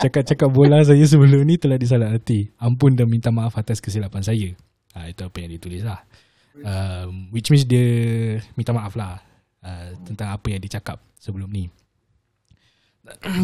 Cakap-cakap 0.00 0.48
bola 0.48 0.80
saya 0.80 1.04
sebelum 1.04 1.44
ni 1.44 1.60
telah 1.60 1.76
disalah 1.76 2.16
hati. 2.16 2.48
Ampun 2.56 2.96
dan 2.96 3.10
minta 3.12 3.28
maaf 3.28 3.60
atas 3.60 3.82
kesilapan 3.84 4.24
saya. 4.24 4.48
Ha, 4.96 5.12
itu 5.12 5.20
apa 5.20 5.36
yang 5.36 5.52
dia 5.52 5.60
tulis 5.60 5.82
lah. 5.84 6.00
Um, 6.60 7.28
which 7.30 7.52
means 7.52 7.68
dia 7.68 8.40
minta 8.56 8.72
maaf 8.72 8.96
lah 8.96 9.20
uh, 9.62 9.88
tentang 10.02 10.32
apa 10.32 10.46
yang 10.48 10.60
dia 10.64 10.80
cakap 10.80 10.96
sebelum 11.20 11.52
ni. 11.52 11.68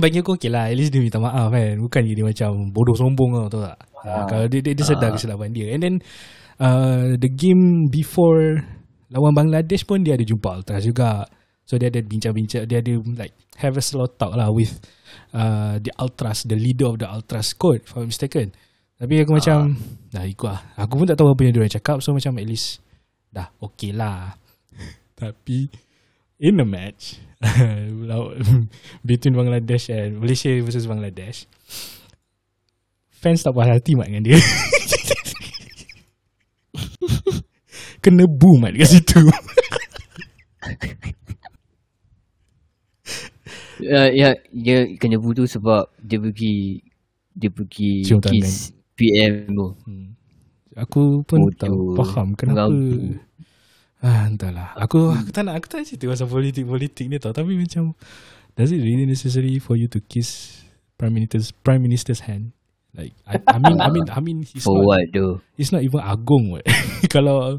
Bagi 0.02 0.22
aku 0.22 0.38
okey 0.38 0.50
lah 0.50 0.70
At 0.70 0.76
least 0.76 0.94
dia 0.94 1.02
minta 1.02 1.18
maaf 1.18 1.50
kan. 1.50 1.76
Bukan 1.78 2.00
dia 2.06 2.24
macam 2.24 2.50
Bodoh 2.70 2.96
sombong 2.96 3.36
tau 3.36 3.48
Tahu 3.50 3.62
tak? 3.66 3.78
Uh, 4.06 4.24
Kalau 4.30 4.44
dia, 4.46 4.60
dia, 4.62 4.72
dia 4.72 4.84
sedar 4.86 5.10
kesilapan 5.12 5.50
dia. 5.52 5.66
And 5.74 5.80
then 5.82 5.94
uh, 6.62 7.18
The 7.18 7.30
game 7.30 7.92
before 7.92 8.62
Lawan 9.10 9.34
Bangladesh 9.34 9.86
pun 9.86 10.02
Dia 10.02 10.14
ada 10.14 10.24
jumpa 10.26 10.62
Ultras 10.62 10.82
juga. 10.86 11.26
So 11.66 11.76
dia 11.76 11.90
ada 11.90 12.00
bincang-bincang 12.02 12.66
Dia 12.70 12.78
ada 12.80 12.92
like 13.18 13.34
Have 13.58 13.76
a 13.78 13.84
slow 13.84 14.06
talk 14.06 14.36
lah 14.38 14.52
With 14.52 14.76
uh, 15.34 15.82
The 15.82 15.92
Ultras 15.98 16.46
The 16.46 16.56
leader 16.58 16.94
of 16.94 17.02
the 17.02 17.08
Ultras 17.08 17.54
squad 17.54 17.86
If 17.86 17.94
I'm 17.94 18.10
mistaken. 18.10 18.54
Tapi 18.96 19.22
aku 19.22 19.36
macam 19.36 19.76
Dah 20.14 20.24
ikut 20.24 20.48
lah. 20.48 20.62
Aku 20.80 20.96
pun 20.96 21.06
tak 21.08 21.18
tahu 21.20 21.34
apa 21.34 21.40
yang 21.44 21.52
dia 21.52 21.60
orang 21.66 21.74
cakap 21.74 21.96
So 22.00 22.14
macam 22.14 22.38
at 22.38 22.46
least 22.46 22.80
Dah 23.32 23.52
okay 23.60 23.92
lah. 23.92 24.32
Tapi 25.20 25.85
In 26.36 26.60
a 26.60 26.68
match 26.68 27.16
Between 29.08 29.34
Bangladesh 29.36 29.88
and 29.88 30.20
Malaysia 30.20 30.52
versus 30.60 30.84
Bangladesh 30.84 31.48
Fans 33.08 33.40
tak 33.40 33.56
puas 33.56 33.72
hati 33.72 33.96
mat 33.96 34.12
dengan 34.12 34.24
dia 34.24 34.36
Kena 38.04 38.28
boom 38.28 38.68
mat 38.68 38.76
kat 38.76 38.88
situ 38.88 39.20
Ya, 43.80 44.08
ya, 44.20 44.28
dia 44.52 44.88
kena 44.96 45.20
butuh 45.20 45.44
sebab 45.44 45.92
dia 46.00 46.16
pergi 46.16 46.80
dia 47.36 47.52
pergi 47.52 48.08
kiss 48.08 48.72
PM 48.96 49.52
tu. 49.52 49.68
hmm. 49.84 50.08
Aku 50.76 51.24
pun 51.24 51.48
Bodoh. 51.48 51.60
tahu 51.60 51.80
Faham 51.96 52.36
kenapa. 52.36 52.68
Ah, 54.06 54.30
Entahlah 54.30 54.70
Aku 54.78 55.10
aku 55.10 55.30
tak 55.34 55.42
nak 55.42 55.58
Aku 55.58 55.66
tak 55.66 55.82
cerita 55.82 56.06
pasal 56.06 56.30
politik-politik 56.30 57.10
ni 57.10 57.18
tau 57.18 57.34
Tapi 57.34 57.58
macam 57.58 57.98
Does 58.54 58.70
it 58.70 58.78
really 58.78 59.04
necessary 59.04 59.58
For 59.58 59.74
you 59.74 59.90
to 59.90 59.98
kiss 59.98 60.62
Prime 60.94 61.12
Minister's 61.12 61.50
Prime 61.50 61.82
Minister's 61.82 62.22
hand 62.30 62.54
Like 62.94 63.12
I, 63.26 63.42
I 63.50 63.58
mean 63.58 63.78
I 63.82 63.88
mean 63.90 64.06
I 64.08 64.20
mean 64.22 64.38
he's 64.46 64.62
For 64.64 64.78
not 64.80 64.86
what 64.86 65.02
tu? 65.10 65.42
It's 65.58 65.74
not 65.74 65.82
even 65.82 66.00
Agong 66.00 66.54
what. 66.54 66.64
Kalau 67.14 67.58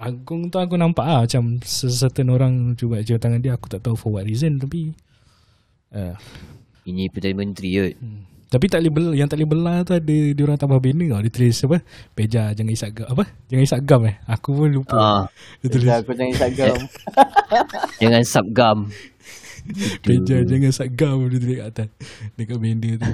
Agong 0.00 0.48
tu 0.50 0.58
aku 0.58 0.74
nampak 0.80 1.04
lah 1.06 1.28
Macam 1.28 1.60
certain 1.68 2.32
orang 2.32 2.74
cuba 2.74 3.04
cium 3.04 3.20
tangan 3.20 3.38
dia 3.44 3.54
Aku 3.54 3.68
tak 3.68 3.84
tahu 3.84 3.94
for 3.94 4.18
what 4.18 4.26
reason 4.26 4.58
Tapi 4.58 4.90
uh, 5.94 6.16
Ini 6.88 7.12
Perdana 7.12 7.36
Menteri 7.38 7.70
kot. 7.78 7.94
hmm. 8.00 8.31
Tapi 8.52 8.68
tak 8.68 8.84
boleh 8.84 8.92
belah, 8.92 9.14
Yang 9.16 9.28
tak 9.32 9.36
boleh 9.40 9.48
belah 9.48 9.76
tu 9.80 9.92
ada 9.96 10.18
Dia 10.36 10.42
orang 10.44 10.58
tambah 10.60 10.76
banner 10.76 11.08
tau. 11.08 11.20
Dia 11.24 11.32
tulis 11.32 11.56
apa? 11.64 11.78
Peja 12.12 12.42
jangan 12.52 12.72
isak 12.76 12.90
gam. 12.92 13.06
Apa? 13.08 13.24
Jangan 13.48 13.64
isak 13.64 13.80
gam 13.88 14.00
eh? 14.04 14.16
Aku 14.28 14.48
pun 14.52 14.68
lupa. 14.68 14.92
Ah, 14.94 15.24
Dia 15.64 15.68
tulis. 15.72 15.88
Dah, 15.88 15.98
kau 16.04 16.12
jangan 16.12 16.30
Instagram. 16.36 16.76
jangan 18.04 18.22
subgam. 18.28 18.78
Peja 20.04 20.36
jangan 20.48 20.68
isak 20.68 20.88
gam 20.92 21.16
Dia 21.32 21.38
tulis 21.40 21.56
kat 21.56 21.66
atas. 21.72 21.88
Dekat 22.36 22.58
banner 22.60 22.94
tu. 23.00 23.12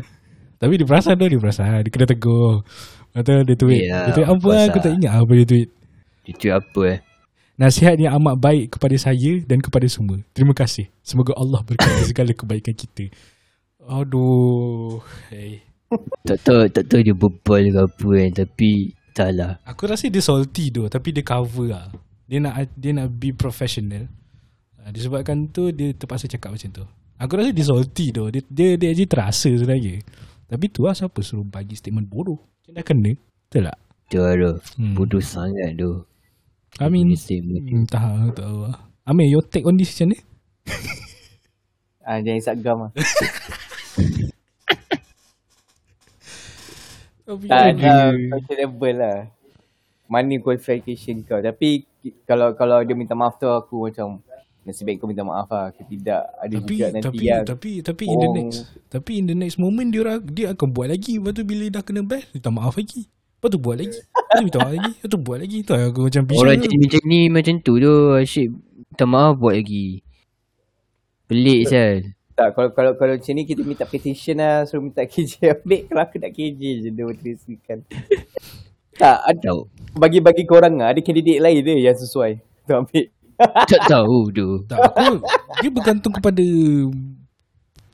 Tapi 0.58 0.72
dia 0.74 0.86
perasan 0.90 1.14
tu 1.14 1.26
Dia 1.30 1.38
perasan. 1.38 1.80
Dia 1.86 1.90
kena 1.94 2.06
tegur. 2.10 2.66
Atau 3.14 3.34
dia 3.46 3.54
tweet. 3.54 3.82
Ya, 3.86 4.10
Dia 4.10 4.12
tweet 4.18 4.26
apa 4.26 4.42
pasal- 4.42 4.68
Aku 4.68 4.78
tak 4.82 4.92
ingat 4.98 5.12
apa 5.14 5.32
dia 5.32 5.46
tweet. 5.46 5.68
Itu 6.26 6.46
apa 6.50 6.80
eh? 6.84 6.98
Nasihat 7.58 7.98
yang 7.98 8.14
amat 8.22 8.38
baik 8.38 8.78
kepada 8.78 8.94
saya 8.94 9.42
dan 9.42 9.58
kepada 9.58 9.82
semua. 9.90 10.22
Terima 10.30 10.54
kasih. 10.54 10.86
Semoga 11.02 11.34
Allah 11.34 11.58
berkati 11.66 12.06
segala 12.06 12.30
kebaikan 12.30 12.70
kita. 12.70 13.10
Aduh. 13.88 15.00
Hey. 15.32 15.64
Tak 16.28 16.44
tahu, 16.44 16.68
tak 16.68 16.84
tahu 16.92 17.00
dia 17.00 17.16
bebal 17.16 17.62
ke 17.72 17.80
apa 17.80 18.08
kan. 18.20 18.30
Tapi 18.44 18.70
tak 19.16 19.30
lah. 19.32 19.56
Aku 19.64 19.88
rasa 19.88 20.12
dia 20.12 20.20
salty 20.20 20.68
tu 20.68 20.84
tapi 20.92 21.16
dia 21.16 21.24
cover 21.24 21.72
lah. 21.72 21.88
Dia 22.28 22.44
nak 22.44 22.68
dia 22.76 22.92
nak 22.92 23.08
be 23.16 23.32
professional. 23.32 24.04
Ah, 24.84 24.92
Disebabkan 24.92 25.48
tu 25.48 25.72
dia 25.72 25.96
terpaksa 25.96 26.28
cakap 26.28 26.52
macam 26.52 26.68
tu. 26.70 26.84
Aku 27.16 27.32
rasa 27.40 27.50
dia 27.50 27.64
salty 27.64 28.12
tu. 28.12 28.28
Dia 28.28 28.44
dia, 28.44 28.76
dia 28.76 28.92
actually 28.92 29.08
terasa 29.08 29.48
sebenarnya. 29.48 30.04
Tapi 30.48 30.64
tu 30.68 30.84
lah 30.84 30.92
siapa 30.92 31.18
suruh 31.24 31.48
bagi 31.48 31.72
statement 31.72 32.06
bodoh. 32.12 32.36
Macam 32.60 32.72
dah 32.76 32.84
kena. 32.84 33.12
Betul 33.48 33.62
tak? 33.72 33.78
Tu 34.12 34.20
ada. 34.20 34.50
Hmm. 34.76 34.92
Bodoh 34.92 35.24
sangat 35.24 35.72
tu. 35.80 36.04
I 36.78 36.86
mean, 36.92 37.10
entah 37.10 38.04
lah, 38.12 38.28
tak 38.36 38.44
tahu 38.44 38.60
lah. 38.68 38.76
Amir, 39.08 39.26
your 39.32 39.40
take 39.40 39.64
on 39.64 39.80
this 39.80 39.96
macam 39.96 40.12
ni? 40.12 40.18
Ah, 42.04 42.20
jangan 42.24 42.38
Instagram 42.40 42.76
lah. 42.86 42.90
Tak 47.28 47.76
ada 47.76 47.94
lah. 48.96 49.18
Mana 50.08 50.34
qualification 50.40 51.20
kau. 51.28 51.36
Tapi 51.44 51.84
kalau 52.24 52.56
kalau 52.56 52.80
dia 52.80 52.96
minta 52.96 53.12
maaf 53.12 53.36
tu 53.36 53.44
aku 53.44 53.92
macam 53.92 54.24
nasib 54.64 54.88
baik 54.88 55.04
kau 55.04 55.08
minta 55.08 55.20
maaf 55.20 55.44
lah. 55.52 55.68
Kalau 55.76 55.88
tidak 55.92 56.22
ada 56.40 56.54
tapi 56.56 56.74
juga 56.80 56.86
nanti 56.88 57.04
tapi 57.04 57.24
yang 57.28 57.44
tapi 57.44 57.70
tapi 57.84 58.04
in 58.08 58.16
the 58.16 58.28
Oh. 58.28 58.34
next 58.40 58.60
tapi 58.88 59.12
in 59.20 59.24
the 59.28 59.36
next 59.36 59.60
moment 59.60 59.92
dia 59.92 60.16
dia 60.24 60.46
akan 60.56 60.68
buat 60.72 60.88
lagi 60.88 61.20
lepas 61.20 61.36
tu 61.36 61.44
bila 61.44 61.64
dah 61.68 61.82
kena 61.84 62.00
bash 62.00 62.32
dia 62.32 62.40
tak 62.40 62.56
maaf 62.56 62.80
lagi 62.80 63.12
Lepas 63.38 63.54
tu 63.54 63.60
buat 63.62 63.78
lagi. 63.78 63.94
Lepas 64.02 64.34
tu 64.34 64.42
minta 64.42 64.58
maaf 64.58 64.72
lagi. 64.74 64.92
Lepas 64.98 65.08
tu 65.14 65.18
buat 65.22 65.38
lagi. 65.38 65.58
Tu 65.62 65.70
aku 65.70 66.00
macam 66.10 66.22
bising. 66.26 66.40
Orang 66.42 66.56
jadi 66.58 66.76
macam 66.82 67.00
ni 67.06 67.20
macam 67.30 67.54
tu 67.62 67.72
tu 67.78 67.94
Asyik 68.18 68.48
minta 68.90 69.04
maaf 69.06 69.32
buat 69.38 69.54
lagi 69.54 70.02
Pelik 71.30 71.60
sel 71.70 72.17
Tak, 72.38 72.54
kalau 72.54 72.70
kalau 72.70 72.92
kalau 72.94 73.12
macam 73.12 73.34
ni 73.34 73.42
kita 73.42 73.60
minta 73.60 73.82
petition 73.82 74.38
lah 74.38 74.62
suruh 74.62 74.78
minta 74.80 75.02
KJ 75.10 75.58
ambil 75.58 75.80
kalau 75.84 76.00
aku 76.00 76.16
nak 76.16 76.30
KJ 76.30 76.60
je 76.78 76.88
dia 76.88 77.04
tuliskan. 77.10 77.78
tak, 78.94 79.18
ada, 79.24 79.50
bagi-bagi 79.92 80.42
korang 80.44 80.78
lah, 80.78 80.90
ada 80.90 81.00
kandidat 81.00 81.38
lain 81.40 81.58
dia 81.60 81.74
yang 81.82 81.96
sesuai. 81.96 82.38
Tu 82.62 82.72
ambil. 82.72 83.04
Tak 83.38 83.82
tahu 83.86 84.30
tu 84.30 84.48
Tak, 84.64 84.78
aku, 84.84 85.18
dia 85.58 85.70
bergantung 85.72 86.10
kepada 86.12 86.42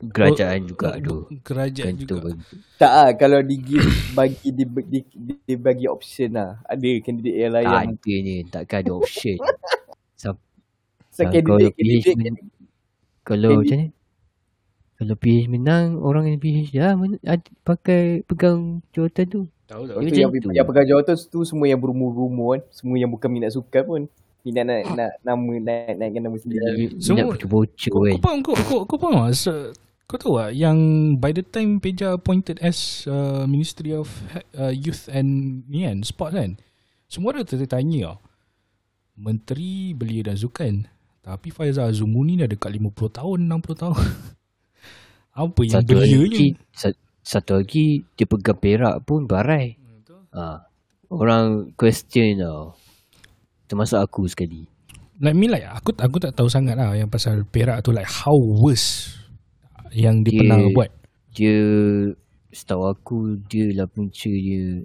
Kerajaan 0.05 0.61
juga 0.67 0.97
tu 0.99 1.25
kerajaan 1.41 1.95
Gantung 1.95 2.21
juga. 2.21 2.29
bagi. 2.31 2.45
Tak 2.77 2.93
ah 2.93 3.11
kalau 3.15 3.41
di 3.41 3.57
give 3.57 3.85
bagi 4.13 4.49
di, 4.51 4.65
di, 4.67 5.01
di, 5.07 5.33
di 5.39 5.55
bagi 5.55 5.85
option 5.85 6.33
lah. 6.33 6.61
Ada 6.63 6.89
kandidat 7.01 7.35
yang 7.35 7.53
lain 7.55 7.65
Tak 7.65 7.73
yang 7.75 7.93
ada 7.95 8.15
ni 8.19 8.35
Takkan 8.45 8.79
ada 8.81 8.93
option 8.95 9.37
Siapa 10.21 10.41
so, 11.09 11.21
Ah, 11.23 11.29
kandidat 11.31 11.45
kalau 11.47 11.71
kandidat 11.73 12.15
men- 12.19 12.53
Kalau 13.23 13.49
Jadi- 13.51 13.61
macam 13.63 13.77
ni 13.79 13.87
Kalau 15.05 15.15
PH 15.15 15.47
menang 15.47 16.01
Orang 16.01 16.25
yang 16.25 16.41
PH 16.41 16.73
dah 16.73 16.97
men- 16.97 17.21
ad- 17.23 17.53
Pakai 17.61 18.25
Pegang 18.25 18.81
jawatan 18.91 19.25
tu 19.27 19.43
Tahu 19.65 19.83
tak? 19.85 19.97
Yang, 19.97 20.29
tu. 20.39 20.49
yang 20.53 20.65
pegang 20.65 20.85
jawatan 20.87 21.17
tu 21.17 21.41
semua 21.41 21.65
yang 21.65 21.81
berumur-umur 21.81 22.53
kan. 22.53 22.61
Semua 22.69 22.97
yang 22.97 23.09
bukan 23.09 23.33
minat 23.33 23.49
sukan 23.51 23.83
pun. 23.83 24.01
Minat 24.45 24.65
nak, 24.69 24.81
nak 24.93 25.11
nama 25.25 25.53
naik, 25.57 25.97
naikkan 25.97 26.21
nama 26.21 26.37
sendiri. 26.37 27.01
Semua- 27.01 27.33
Nak 27.33 27.49
bocor 27.49 27.89
Kau, 27.89 28.01
kan 28.03 28.13
kau 28.13 28.21
faham 28.21 28.39
kau, 28.45 28.55
kau, 28.55 28.81
kau 28.85 28.99
faham 29.01 29.25
tak? 29.25 29.33
Se- 29.35 29.73
Kau 30.05 30.21
tahu 30.21 30.37
tak 30.37 30.53
yang 30.53 30.77
by 31.17 31.33
the 31.33 31.41
time 31.41 31.81
Peja 31.81 32.13
appointed 32.13 32.61
as 32.61 33.09
uh, 33.09 33.49
Ministry 33.49 33.97
of 33.97 34.13
uh, 34.53 34.69
Youth 34.69 35.09
and 35.09 35.65
ni 35.65 35.89
kan, 35.89 36.05
Sport 36.05 36.37
kan. 36.37 36.61
Semua 37.09 37.33
orang 37.33 37.49
tertanya 37.49 38.13
tau. 38.13 38.17
Menteri 39.17 39.97
Belia 39.97 40.29
dan 40.29 40.37
Sukan. 40.37 40.85
Tapi 41.25 41.49
Faizal 41.49 41.89
Azumu 41.89 42.21
ni 42.21 42.37
dah 42.37 42.45
dekat 42.45 42.69
50 42.69 42.93
tahun, 43.09 43.39
60 43.49 43.81
tahun. 43.81 43.97
Apa 45.35 45.61
yang 45.61 45.75
Satu 45.77 45.93
belia 45.93 46.15
lagi 46.21 46.27
ni? 46.27 46.47
sa- 46.71 46.95
Satu 47.21 47.53
lagi 47.57 48.07
Dia 48.13 48.25
pegang 48.25 48.57
perak 48.57 49.03
pun 49.03 49.25
barai 49.25 49.75
ha. 50.31 50.63
Orang 51.07 51.75
question 51.75 52.39
tau 52.39 52.79
Termasuk 53.65 53.99
aku 53.99 54.25
sekali 54.25 54.63
Like 55.17 55.35
me 55.35 55.47
like 55.47 55.65
aku 55.65 55.91
aku 55.93 56.17
tak 56.19 56.33
tahu 56.33 56.47
sangat 56.47 56.75
lah 56.75 56.91
yang 56.93 57.07
pasal 57.07 57.43
Perak 57.45 57.81
tu 57.81 57.91
like 57.91 58.07
how 58.07 58.35
worse 58.35 59.15
yang 59.91 60.21
dia 60.21 60.31
Dia- 60.33 60.41
pernah 60.41 60.59
buat. 60.71 60.91
Dia 61.33 61.59
Setahu 62.49 62.83
aku 62.85 63.19
Dia 63.45 63.71
lah 63.73 63.87
punca 63.87 64.27
dia 64.29 64.83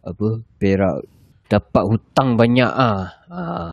Apa 0.00 0.28
Perak 0.54 1.02
Dapat 1.46 1.82
hutang 1.84 2.34
banyak 2.34 2.66
ah. 2.68 3.10
ha. 3.26 3.70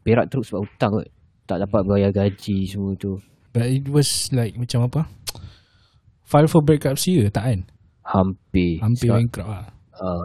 Perak 0.00 0.26
teruk 0.26 0.42
sebab 0.42 0.64
hutang 0.64 0.90
kot 0.92 1.06
Tak 1.44 1.58
dapat 1.60 1.82
bayar 1.84 2.10
gaji 2.10 2.64
semua 2.64 2.94
tu 2.94 3.18
But 3.50 3.66
it 3.66 3.90
was 3.90 4.30
like 4.30 4.54
macam 4.54 4.86
apa? 4.86 5.10
File 6.22 6.46
for 6.46 6.62
bankruptcy 6.62 7.18
ke 7.18 7.30
tak 7.34 7.44
kan? 7.50 7.60
Hampir 8.06 8.78
Hampir 8.78 9.10
bankrupt 9.10 9.50
lah. 9.50 9.66
ha. 9.98 10.22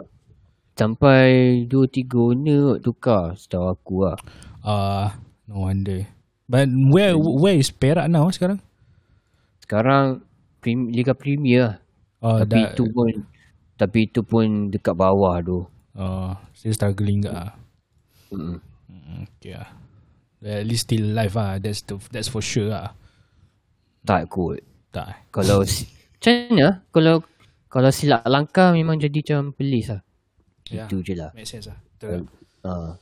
Sampai 0.76 1.64
2-3 1.66 2.06
owner 2.14 2.64
tukar 2.78 3.34
Setahu 3.34 3.72
aku 3.72 3.96
lah 4.06 4.18
Uh, 4.66 5.14
no 5.46 5.62
wonder. 5.62 6.10
But 6.50 6.66
where 6.70 7.14
where 7.14 7.54
is 7.54 7.70
Perak 7.70 8.10
now 8.10 8.26
sekarang? 8.34 8.58
Sekarang 9.62 10.26
prim, 10.58 10.90
Liga 10.90 11.14
Premier 11.14 11.78
Uh, 12.16 12.42
Tapi 12.42 12.58
dah, 12.58 12.72
itu 12.72 12.84
pun 12.90 13.12
Tapi 13.76 13.98
itu 14.08 14.20
pun 14.24 14.72
dekat 14.72 14.96
bawah 14.96 15.36
tu 15.44 15.68
uh, 15.94 16.32
still 16.56 16.74
struggling 16.74 17.22
ke 17.22 17.30
lah. 17.30 17.52
mm. 18.32 18.58
Okay 19.38 19.54
lah. 19.54 19.70
At 20.42 20.64
least 20.66 20.88
still 20.88 21.12
alive 21.12 21.36
lah. 21.36 21.60
That's 21.60 21.84
the, 21.84 22.00
that's 22.12 22.26
for 22.26 22.40
sure 22.40 22.72
lah. 22.72 22.96
Tak 24.06 24.30
kot 24.30 24.62
Tak? 24.94 25.28
Kalau 25.34 25.66
Macam 25.66 26.32
mana 26.54 26.68
Kalau 26.94 27.14
Kalau 27.66 27.90
silap 27.90 28.22
langkah 28.30 28.70
Memang 28.72 28.96
jadi 29.02 29.18
macam 29.20 29.52
Polis 29.52 29.90
lah 29.90 30.00
Ya. 30.66 30.86
Itu 30.90 30.98
je 31.02 31.14
lah 31.14 31.30
Make 31.34 31.46
sense 31.46 31.70
lah. 31.70 31.78
Betul. 31.98 32.26
ha. 32.66 32.98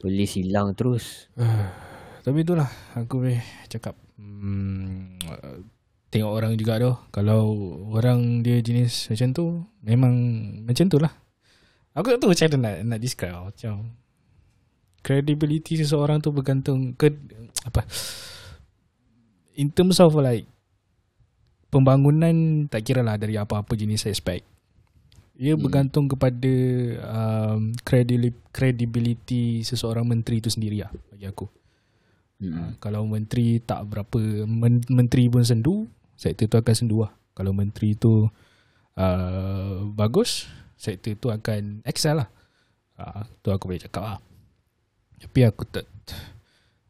Polis 0.00 0.30
hilang 0.36 0.72
terus 0.76 1.28
Tapi 2.26 2.42
itulah 2.42 2.66
aku 2.98 3.22
boleh 3.22 3.38
cakap. 3.70 3.94
Hmm, 4.18 5.14
uh, 5.30 5.62
tengok 6.10 6.32
orang 6.34 6.58
juga 6.58 6.82
tu. 6.82 6.90
Kalau 7.14 7.54
orang 7.94 8.42
dia 8.42 8.58
jenis 8.58 9.14
macam 9.14 9.28
tu, 9.30 9.44
memang 9.86 10.14
macam 10.66 10.90
tu 10.90 10.98
lah. 10.98 11.14
Aku 11.94 12.10
tak 12.10 12.18
tahu 12.18 12.34
macam 12.34 12.46
mana 12.50 12.58
nak, 12.58 12.74
nak 12.82 12.98
describe. 12.98 13.46
Macam 13.46 13.94
credibility 15.06 15.78
seseorang 15.78 16.18
tu 16.18 16.34
bergantung 16.34 16.98
ke 16.98 17.14
apa 17.62 17.86
in 19.56 19.72
terms 19.72 19.98
of 19.98 20.12
like 20.20 20.44
pembangunan 21.72 22.68
tak 22.70 22.86
kira 22.86 23.02
lah 23.02 23.18
dari 23.18 23.34
apa-apa 23.40 23.72
jenis 23.74 24.06
aspek 24.06 24.44
ia 25.36 25.52
Hmm. 25.52 25.68
bergantung 25.68 26.08
kepada 26.08 26.52
um, 27.12 27.76
credibility, 27.84 29.60
seseorang 29.60 30.08
menteri 30.08 30.40
tu 30.40 30.48
sendiri 30.48 30.80
lah 30.80 30.92
bagi 31.12 31.28
aku 31.28 31.44
mm. 32.40 32.52
Ha, 32.52 32.60
kalau 32.80 33.04
menteri 33.04 33.60
tak 33.60 33.84
berapa 33.84 34.48
men, 34.48 34.80
menteri 34.88 35.28
pun 35.28 35.44
sendu, 35.44 35.88
sektor 36.16 36.48
tu 36.48 36.56
akan 36.56 36.74
sendu 36.74 37.04
lah. 37.04 37.12
Kalau 37.36 37.52
menteri 37.52 37.92
tu 37.96 38.24
uh, 38.96 39.74
bagus, 39.92 40.48
sektor 40.76 41.12
tu 41.20 41.28
akan 41.28 41.84
excel 41.84 42.24
lah. 42.24 42.28
Uh, 42.96 43.28
tu 43.44 43.52
aku 43.52 43.68
boleh 43.68 43.84
cakap 43.84 44.02
lah. 44.04 44.18
Tapi 45.20 45.40
aku 45.44 45.68
tak 45.68 45.84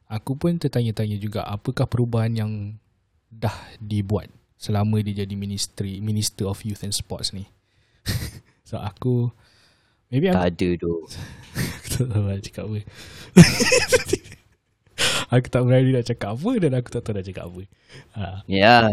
aku 0.07 0.39
pun 0.39 0.59
tertanya-tanya 0.59 1.19
juga 1.19 1.43
apakah 1.47 1.87
perubahan 1.91 2.35
yang 2.35 2.53
dah 3.31 3.55
dibuat 3.83 4.31
selama 4.57 5.03
dia 5.05 5.27
jadi 5.27 5.35
ministry 5.37 6.01
Minister 6.01 6.47
of 6.49 6.65
Youth 6.65 6.83
and 6.87 6.95
Sports 6.95 7.33
ni. 7.35 7.47
so 8.69 8.79
aku 8.79 9.31
maybe 10.09 10.31
aku 10.31 10.39
Tak 10.39 10.49
ada 10.55 10.69
tu 10.79 10.93
Aku 11.77 11.89
tak 11.91 12.07
tahu 12.07 12.23
nak 12.23 12.41
cakap 12.45 12.65
apa. 12.71 12.79
Aku 15.35 15.47
tak 15.51 15.67
berani 15.67 15.91
nak 15.91 16.07
cakap 16.07 16.39
apa 16.39 16.51
Dan 16.63 16.79
aku 16.79 16.89
tak 16.89 17.03
tahu 17.03 17.19
nak 17.19 17.27
cakap 17.27 17.51
apa. 17.51 17.63
Ha. 18.15 18.47
Ya 18.47 18.87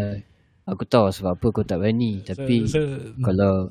Aku 0.66 0.82
tahu 0.82 1.14
sebab 1.14 1.38
apa 1.38 1.46
kau 1.54 1.62
tak 1.62 1.78
berani 1.78 2.26
Tapi 2.26 2.66
so, 2.66 2.82
Kalau 3.22 3.70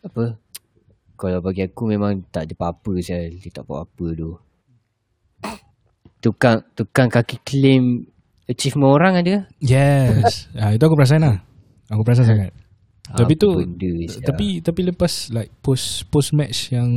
Apa? 0.00 0.40
Kalau 1.20 1.38
bagi 1.44 1.68
aku 1.68 1.92
memang 1.92 2.24
tak 2.32 2.48
ada 2.48 2.56
apa-apa 2.56 2.96
saya 3.04 3.28
Dia 3.28 3.52
tak 3.52 3.68
buat 3.68 3.84
apa 3.84 4.06
tu 4.16 4.40
Tukang 6.24 6.64
Tukang 6.72 7.12
kaki 7.12 7.36
claim 7.44 8.08
Achievement 8.48 8.96
orang 8.96 9.20
ada 9.20 9.44
Yes 9.60 10.48
ha, 10.56 10.72
Itu 10.76 10.88
aku 10.88 10.96
perasan 10.96 11.20
lah 11.20 11.44
Aku 11.92 12.00
perasan 12.00 12.24
sangat 12.24 12.56
Tapi 13.12 13.36
Apa 13.36 13.42
tu? 13.44 13.50
Tapi 14.24 14.64
tapi 14.64 14.80
lepas 14.88 15.28
like 15.28 15.52
post 15.60 16.08
post 16.08 16.32
match 16.32 16.72
yang 16.72 16.88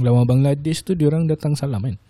lawan 0.00 0.24
Bangladesh 0.24 0.80
tu 0.80 0.96
diorang 0.96 1.28
datang 1.28 1.52
salam 1.52 1.84
kan. 1.84 2.00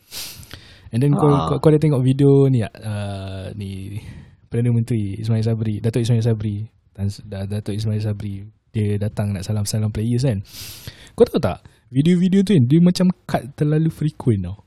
And 0.94 1.02
then 1.02 1.18
kau, 1.18 1.26
Ah. 1.26 1.50
kau, 1.50 1.58
kau 1.58 1.68
ada 1.74 1.82
tengok 1.82 1.98
video 2.06 2.46
ni? 2.46 2.62
Uh, 2.62 3.50
ni 3.58 3.98
Perdana 4.46 4.70
Menteri 4.70 5.18
Ismail 5.18 5.42
Sabri, 5.42 5.82
Datuk 5.82 6.06
Ismail 6.06 6.22
Sabri, 6.22 6.70
Datuk 7.26 7.74
Ismail 7.74 8.06
Sabri 8.06 8.46
dia 8.70 9.02
datang 9.02 9.34
nak 9.34 9.42
salam-salam 9.42 9.90
players 9.90 10.22
kan. 10.22 10.38
Kau 11.18 11.26
tahu 11.26 11.42
tak? 11.42 11.66
Video-video 11.90 12.46
tu 12.46 12.54
kan 12.54 12.62
dia 12.70 12.78
macam 12.78 13.10
cut 13.26 13.42
terlalu 13.58 13.90
frequent 13.90 14.46
tau. 14.46 14.62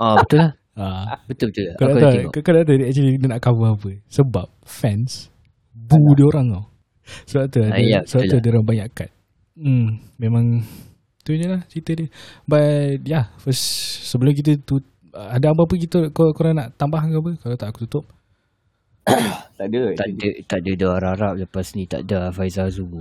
Ah 0.00 0.24
betul 0.24 0.48
lah 0.48 0.56
Ah, 0.76 1.24
Betul 1.24 1.56
betul 1.56 1.72
kau 1.72 1.74
Aku 1.74 1.80
tak 1.80 1.88
dah 1.88 1.96
tahu 1.96 2.12
tengok 2.12 2.30
kau, 2.30 2.40
kau 2.44 2.52
tak 2.52 2.64
tahu 2.68 2.76
dia 2.76 2.86
actually 2.86 3.10
dia 3.16 3.26
nak 3.26 3.40
cover 3.40 3.68
apa. 3.72 3.90
Sebab 4.06 4.46
fans 4.62 5.10
boo 5.72 6.12
dia 6.12 6.24
orang 6.26 6.46
tau. 6.52 6.64
Sebab 7.24 7.44
tu 7.48 7.58
Ah, 7.64 7.68
ada, 7.72 7.80
ya, 7.80 8.00
sebab 8.04 8.22
tu 8.22 8.36
lah. 8.36 8.42
dia 8.44 8.50
orang 8.52 8.66
banyak 8.66 8.88
cut. 8.92 9.10
Hmm, 9.56 9.86
memang 10.16 10.44
tu 11.22 11.32
je 11.32 11.46
lah 11.48 11.60
cerita 11.66 11.90
dia. 11.96 12.06
But 12.44 13.02
yeah, 13.02 13.32
first 13.40 13.62
sebelum 14.04 14.30
kita 14.32 14.60
tu 14.60 14.78
ada 15.10 15.48
apa-apa 15.48 15.74
kita 15.74 15.98
kau 16.12 16.30
korang 16.30 16.54
nak 16.54 16.76
tambah 16.76 17.00
ke 17.00 17.16
apa? 17.16 17.30
Kalau 17.40 17.56
tak 17.56 17.68
aku 17.72 17.88
tutup. 17.88 18.04
Tak 19.56 19.72
ada. 19.72 19.82
Tak 19.96 20.08
ada 20.12 20.28
Tak 20.44 20.58
ada 20.60 20.70
dah 20.76 20.90
harap 21.00 21.32
Lepas 21.40 21.72
ni 21.72 21.88
tak 21.88 22.04
ada 22.04 22.28
Faizal 22.28 22.68
Zubu 22.68 23.00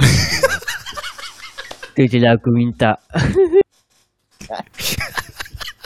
Itu 1.92 2.08
je 2.08 2.24
lah 2.24 2.40
aku 2.40 2.48
minta 2.56 2.96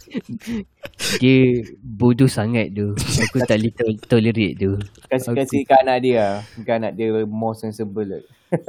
Dia 1.21 1.37
bodoh 1.79 2.29
sangat 2.29 2.73
tu 2.73 2.93
Aku 2.97 3.37
tak 3.45 3.61
boleh 3.61 3.73
tol- 3.73 4.03
tolerate 4.05 4.55
tu 4.57 4.75
Kasih 5.07 5.33
Aku- 5.33 5.37
kasih 5.39 5.61
ke 5.65 5.73
anak 5.77 5.97
dia. 6.03 6.43
Bukan 6.57 6.75
anak 6.81 6.93
dia 6.97 7.07
more 7.25 7.55
sensible 7.57 8.05
lah. 8.05 8.23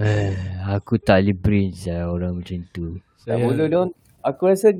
eh, 0.00 0.32
Aku 0.76 0.96
tak 1.00 1.24
boleh 1.24 1.36
brain 1.36 1.70
lah 1.86 2.10
orang 2.10 2.40
macam 2.40 2.60
tu 2.72 3.00
Tak 3.24 3.36
boleh 3.36 3.68
dong. 3.68 3.90
Aku 4.20 4.48
rasa 4.48 4.72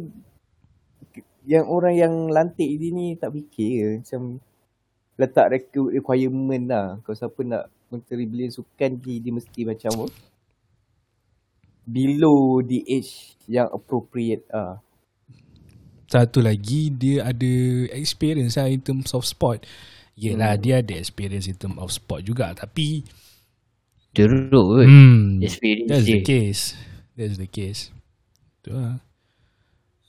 yang 1.48 1.66
orang 1.66 1.94
yang 1.96 2.14
lantik 2.28 2.68
ini 2.68 2.88
ni 2.92 3.06
tak 3.16 3.32
fikir 3.32 3.70
ke. 3.72 3.88
Macam 4.04 4.22
letak 5.16 5.46
requirement 5.74 6.64
lah. 6.68 6.86
Kalau 7.04 7.16
siapa 7.16 7.40
nak 7.44 7.64
menteri 7.90 8.24
belia 8.24 8.48
sukan 8.48 9.00
ni 9.02 9.18
dia 9.18 9.32
mesti 9.34 9.60
macam 9.66 9.90
apa? 9.92 10.06
Below 11.90 12.62
the 12.62 12.82
age 12.86 13.34
yang 13.46 13.66
appropriate 13.68 14.46
ah. 14.50 14.78
Satu 16.06 16.40
lagi 16.40 16.90
dia 16.90 17.24
ada 17.24 17.52
experience 17.94 18.54
lah 18.54 18.66
in 18.66 18.80
terms 18.80 19.12
of 19.12 19.22
sport. 19.22 19.62
Yelah 20.14 20.54
Hmm. 20.54 20.58
dia 20.58 20.74
ada 20.82 20.94
experience 20.94 21.46
in 21.46 21.54
terms 21.54 21.78
of 21.78 21.90
sport 21.90 22.22
juga 22.22 22.52
tapi 22.52 23.02
Teruk 24.10 24.50
kot. 24.50 24.82
hmm, 24.82 25.38
Experience 25.38 25.86
that's 25.86 26.04
the 26.04 26.18
dia. 26.18 26.20
case. 26.20 26.62
That's 27.14 27.38
the 27.38 27.46
case. 27.46 27.94
Tu 28.60 28.74
lah. 28.74 28.98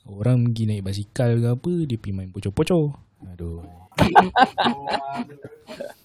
Orang 0.02 0.50
pergi 0.50 0.66
naik 0.66 0.82
basikal 0.82 1.38
ke 1.38 1.46
apa 1.46 1.72
dia 1.86 1.94
pergi 1.94 2.12
main 2.12 2.28
pocor-pocor. 2.34 2.98
Aduh. 3.30 3.62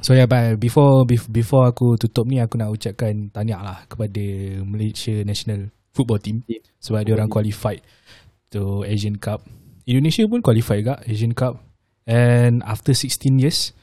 So 0.00 0.16
yeah, 0.16 0.24
but 0.24 0.56
before 0.56 1.04
bef- 1.04 1.28
before 1.28 1.68
aku 1.68 2.00
tutup 2.00 2.24
ni 2.26 2.40
aku 2.40 2.56
nak 2.56 2.72
ucapkan 2.72 3.28
tahniah 3.28 3.60
lah 3.60 3.78
kepada 3.86 4.24
Malaysia 4.64 5.20
National 5.22 5.68
Football 5.92 6.20
Team 6.24 6.36
Team. 6.48 6.64
sebab 6.80 7.04
dia 7.04 7.12
orang 7.14 7.28
qualified 7.28 7.84
to 8.48 8.82
Asian 8.88 9.20
Cup. 9.20 9.44
Indonesia 9.84 10.24
pun 10.26 10.40
qualified 10.40 10.80
juga 10.82 10.94
Asian 11.04 11.34
Cup 11.34 11.58
and 12.06 12.62
after 12.66 12.94
16 12.94 13.38
years 13.38 13.74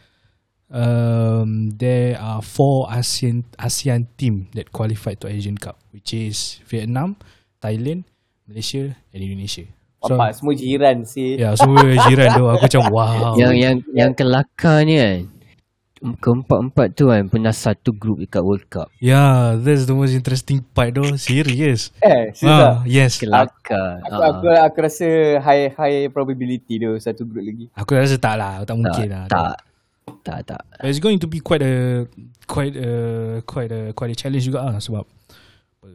um, 0.71 1.71
there 1.75 2.15
are 2.19 2.39
four 2.39 2.87
ASEAN 2.87 3.43
ASEAN 3.59 4.07
team 4.15 4.47
that 4.55 4.71
qualified 4.71 5.19
to 5.19 5.27
Asian 5.27 5.59
Cup 5.59 5.79
which 5.91 6.13
is 6.15 6.63
Vietnam, 6.67 7.15
Thailand, 7.59 8.07
Malaysia 8.47 8.95
and 9.11 9.19
Indonesia. 9.19 9.67
So 9.99 10.15
Bapak 10.15 10.39
semua 10.39 10.55
jiran 10.55 11.03
sih. 11.03 11.35
ya 11.35 11.51
yeah, 11.51 11.53
semua 11.59 11.83
jiran 12.07 12.27
tu 12.31 12.43
aku 12.47 12.63
macam 12.63 12.81
wow. 12.95 13.35
Yang 13.35 13.53
yang 13.59 13.75
yang 13.91 14.11
kelakar 14.15 14.87
ni 14.87 14.95
kan. 14.95 15.19
Keempat-empat 15.99 16.95
tu 16.95 17.11
kan 17.11 17.27
pernah 17.27 17.51
satu 17.51 17.91
group 17.91 18.19
dekat 18.19 18.39
World 18.39 18.65
Cup. 18.67 18.87
Yeah, 18.97 19.59
that's 19.59 19.83
the 19.83 19.91
most 19.91 20.15
interesting 20.15 20.63
part 20.63 20.95
though. 20.95 21.11
Serious. 21.15 21.91
Eh, 21.99 22.31
serius 22.31 22.63
Ah, 22.63 22.79
yes. 22.87 23.19
Kelakar. 23.19 23.99
Aku, 24.01 24.15
Ah, 24.15 24.27
aku, 24.31 24.45
aku 24.47 24.77
rasa 24.79 25.07
high 25.43 25.75
high 25.75 26.07
probability 26.07 26.79
tu 26.79 26.95
satu 26.97 27.27
group 27.27 27.43
lagi. 27.43 27.65
Aku 27.75 27.91
rasa 27.93 28.15
tak 28.15 28.39
lah, 28.39 28.63
tak 28.63 28.71
tak, 28.71 28.75
mungkin 28.79 29.07
lah. 29.11 29.25
tak. 29.27 29.55
Tak, 30.23 30.39
tak. 30.47 30.61
But 30.79 30.87
it's 30.87 30.97
going 30.97 31.19
to 31.19 31.27
be 31.27 31.37
quite 31.37 31.61
a 31.61 32.07
quite 32.47 32.73
a 32.73 32.91
quite 33.45 33.69
a 33.69 33.81
quite 33.91 34.11
a 34.11 34.17
challenge 34.17 34.47
juga 34.47 34.65
lah 34.65 34.81
sebab 34.81 35.05
apa, 35.05 35.89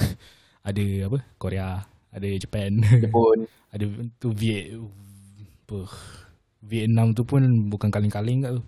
ada 0.68 0.84
apa? 1.06 1.18
Korea, 1.38 1.84
ada 2.10 2.26
Japan, 2.34 2.82
Pun 3.08 3.46
ada 3.72 3.84
tu 4.18 4.34
Viet 4.34 4.74
apa, 5.62 5.78
Vietnam 6.58 7.12
tu 7.12 7.22
pun 7.22 7.38
bukan 7.68 7.88
kaleng-kaleng 7.88 8.42
kat 8.42 8.52
tu. 8.58 8.62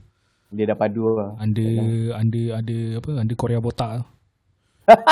Dia 0.54 0.64
dah 0.64 0.74
padu 0.74 1.12
lah. 1.12 1.34
Under 1.36 1.70
under 2.14 2.44
ada 2.54 2.76
apa? 2.96 3.10
Under 3.18 3.36
Korea 3.36 3.58
botak. 3.58 4.02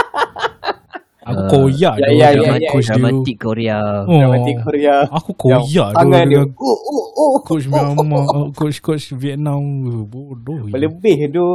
Aku 1.23 1.39
Ah, 1.39 1.47
koyak 1.49 1.95
ya, 1.95 2.03
tu 2.03 2.13
ya, 2.13 2.29
dengan 2.33 2.51
ya, 2.53 2.59
ya, 2.59 2.69
coach 2.69 2.83
dia. 2.83 2.91
tu. 2.91 2.99
Dramatik 2.99 3.37
Korea. 3.39 3.79
Oh, 4.03 4.19
Dramatik 4.19 4.57
Korea. 4.59 4.97
Aku 5.07 5.31
koyak 5.33 5.63
tu 5.63 5.79
Tangan 5.95 6.11
dia. 6.21 6.31
dengan 6.35 6.47
Oh, 6.59 6.79
oh, 6.83 7.07
oh. 7.15 7.33
coach 7.41 7.67
Myanmar, 7.71 8.23
oh, 8.29 8.47
coach 8.51 8.79
coach 8.81 9.07
Vietnam 9.13 9.63
bodoh. 10.05 10.67
je. 10.67 10.73
Berlebih 10.73 11.31
tu. 11.31 11.49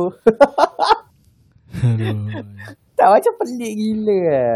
Aduh. 1.78 2.16
Tak 2.98 3.14
macam 3.14 3.30
pelik 3.38 3.74
gila 3.76 4.18
lah. 4.26 4.54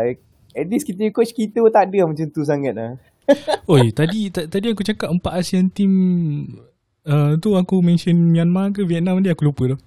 At 0.52 0.66
least 0.66 0.82
kita 0.84 1.12
coach 1.12 1.30
kita 1.30 1.62
tak 1.68 1.86
ada 1.86 2.00
macam 2.04 2.26
tu 2.26 2.42
sangat 2.42 2.74
lah. 2.74 2.92
Oi, 3.68 3.94
tadi 3.94 4.28
ta- 4.28 4.48
tadi 4.48 4.66
aku 4.66 4.82
cakap 4.82 5.08
empat 5.08 5.38
ASEAN 5.38 5.70
team 5.70 5.94
uh, 7.08 7.38
tu 7.42 7.56
aku 7.58 7.82
mention 7.82 8.14
Myanmar 8.14 8.74
ke 8.74 8.86
Vietnam 8.86 9.22
dia 9.22 9.34
aku 9.34 9.48
lupa 9.50 9.76
tu. 9.76 9.78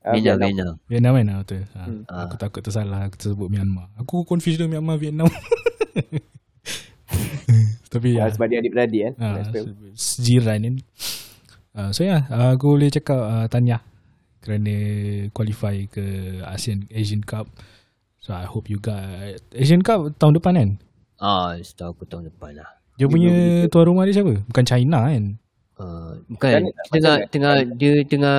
Ah, 0.00 0.16
Vietnam, 0.16 0.40
Vietnam. 0.40 0.74
Vietnam. 0.88 1.12
Vietnam 1.12 1.12
kan 1.12 1.26
ah, 1.28 1.38
betul. 1.44 1.62
Ha, 1.76 1.80
Hmm. 1.84 2.02
Aku 2.08 2.34
takut 2.40 2.60
tersalah 2.64 3.00
aku 3.06 3.16
tersebut 3.20 3.48
Myanmar. 3.52 3.92
Aku 4.00 4.24
confused 4.24 4.56
tu 4.56 4.66
Myanmar 4.66 4.96
Vietnam. 4.96 5.28
Tapi 7.90 8.14
ya. 8.16 8.30
sebab 8.30 8.46
dia 8.46 8.62
adik-beradik 8.62 9.00
kan. 9.10 9.42
Right. 9.42 9.66
sejiran 9.98 10.58
kan. 10.62 10.76
Uh, 11.70 11.90
so 11.94 12.02
ya, 12.02 12.22
yeah, 12.22 12.22
uh, 12.30 12.50
aku 12.54 12.78
boleh 12.78 12.90
cakap 12.90 13.18
uh, 13.18 13.46
tahniah 13.50 13.82
kerana 14.40 14.74
qualify 15.36 15.84
ke 15.86 16.38
ASEAN 16.46 16.88
Asian 16.90 17.22
Cup. 17.22 17.50
So 18.22 18.32
I 18.32 18.46
hope 18.46 18.70
you 18.70 18.78
guys 18.78 19.42
Asian 19.52 19.82
Cup 19.82 20.16
tahun 20.16 20.38
depan 20.38 20.54
kan? 20.56 20.70
Ah, 21.20 21.52
setahu 21.60 21.92
aku 21.92 22.04
tahun 22.08 22.32
depan 22.32 22.56
lah. 22.56 22.68
Dia 22.96 23.08
punya 23.08 23.64
tuan 23.68 23.92
rumah 23.92 24.08
dia 24.08 24.16
siapa? 24.16 24.40
Bukan 24.48 24.64
China 24.64 25.08
kan? 25.08 25.36
Uh, 25.80 26.12
bukan 26.28 26.50
Macam 26.52 26.60
mana- 26.60 26.88
tengah 26.92 27.14
mana? 27.16 27.28
tengah 27.32 27.54
dia 27.72 27.92
tengah 28.04 28.38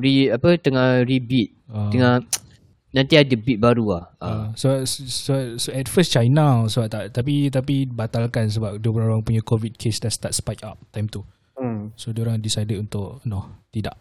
re 0.00 0.14
apa 0.32 0.48
tengah 0.56 0.88
rebeat 1.04 1.52
Uh, 1.68 1.92
tengah 1.92 2.24
nanti 2.88 3.20
ada 3.20 3.36
beat 3.36 3.60
baru 3.60 3.84
lah. 4.00 4.04
Uh, 4.16 4.24
Uh, 4.24 4.46
so, 4.56 4.68
so 4.88 5.32
so 5.60 5.68
at 5.76 5.84
first 5.84 6.08
China 6.08 6.64
so 6.72 6.80
tak 6.88 7.12
tapi 7.12 7.52
tapi 7.52 7.84
batalkan 7.84 8.48
sebab 8.48 8.80
dia 8.80 8.88
orang 8.88 9.20
punya 9.20 9.44
covid 9.44 9.76
case 9.76 10.00
dah 10.00 10.08
start 10.08 10.32
spike 10.32 10.64
up 10.64 10.80
time 10.88 11.04
tu. 11.12 11.20
Hmm. 11.60 11.92
So 12.00 12.16
dia 12.16 12.24
orang 12.24 12.40
decided 12.40 12.80
untuk 12.80 13.20
no, 13.28 13.68
tidak 13.68 14.00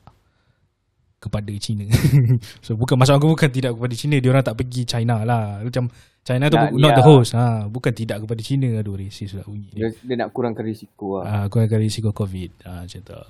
kepada 1.17 1.49
China. 1.57 1.89
so 2.65 2.77
bukan 2.77 2.95
maksud 2.97 3.17
aku 3.17 3.33
bukan 3.33 3.49
tidak 3.49 3.73
kepada 3.73 3.93
China, 3.97 4.15
dia 4.21 4.29
orang 4.29 4.45
tak 4.45 4.57
pergi 4.57 4.81
China 4.85 5.25
lah. 5.25 5.61
Macam 5.65 5.89
China 6.21 6.45
tu 6.51 6.57
bu- 6.59 6.77
not 6.77 6.91
dia- 6.93 6.97
the 6.99 7.05
host. 7.05 7.31
Ha, 7.33 7.65
bukan 7.65 7.91
tidak 7.95 8.17
kepada 8.25 8.41
China 8.43 8.67
aduh 8.77 8.95
racist 8.99 9.33
lah 9.33 9.45
bunyi. 9.47 9.71
Dia, 9.73 9.89
dia 9.95 10.15
nak 10.19 10.29
kurangkan 10.35 10.61
risiko 10.61 11.19
lah. 11.19 11.23
Ah, 11.25 11.33
uh, 11.41 11.45
kurangkan 11.49 11.79
risiko 11.81 12.13
covid. 12.13 12.51
Ah, 12.67 12.85
macam 12.85 13.01
tu. 13.01 13.21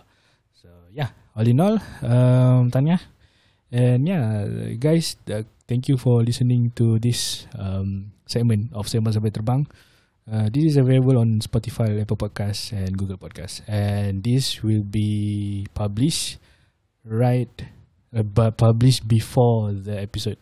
So 0.58 0.68
yeah, 0.92 1.14
all 1.38 1.48
in 1.48 1.62
all, 1.62 1.78
um, 2.04 2.68
tanya. 2.74 3.00
And 3.68 4.08
yeah, 4.08 4.48
guys, 4.80 5.20
uh, 5.28 5.44
thank 5.68 5.92
you 5.92 6.00
for 6.00 6.24
listening 6.24 6.72
to 6.80 7.00
this 7.04 7.46
um, 7.60 8.16
segment 8.24 8.72
of 8.72 8.88
Sembang 8.88 9.12
Sampai 9.12 9.32
Terbang. 9.32 9.68
Uh, 10.28 10.52
this 10.52 10.68
is 10.68 10.76
available 10.76 11.16
on 11.16 11.40
Spotify, 11.40 11.96
Apple 12.00 12.20
Podcasts, 12.20 12.76
and 12.76 13.00
Google 13.00 13.16
Podcasts. 13.16 13.64
And 13.68 14.24
this 14.24 14.60
will 14.60 14.84
be 14.84 15.64
published 15.72 16.40
right, 17.08 17.52
uh, 18.18 18.26
but 18.26 18.58
published 18.58 19.06
before 19.06 19.72
the 19.72 20.02
episode 20.02 20.42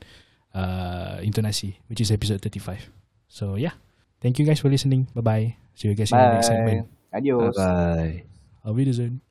uh, 0.55 1.19
Intonasi, 1.19 1.75
which 1.91 1.99
is 1.99 2.09
episode 2.09 2.39
35. 2.41 2.87
So 3.27 3.55
yeah, 3.59 3.75
thank 4.23 4.39
you 4.39 4.45
guys 4.47 4.63
for 4.63 4.71
listening. 4.71 5.11
Bye 5.11 5.21
bye. 5.21 5.47
See 5.75 5.91
you 5.91 5.95
guys 5.95 6.11
in 6.11 6.17
the 6.17 6.33
next 6.39 6.47
segment. 6.47 6.87
Bye. 7.11 7.19
Adios. 7.19 7.55
bye. 7.55 8.23
Auf 8.63 8.75
Wiedersehen. 8.75 9.24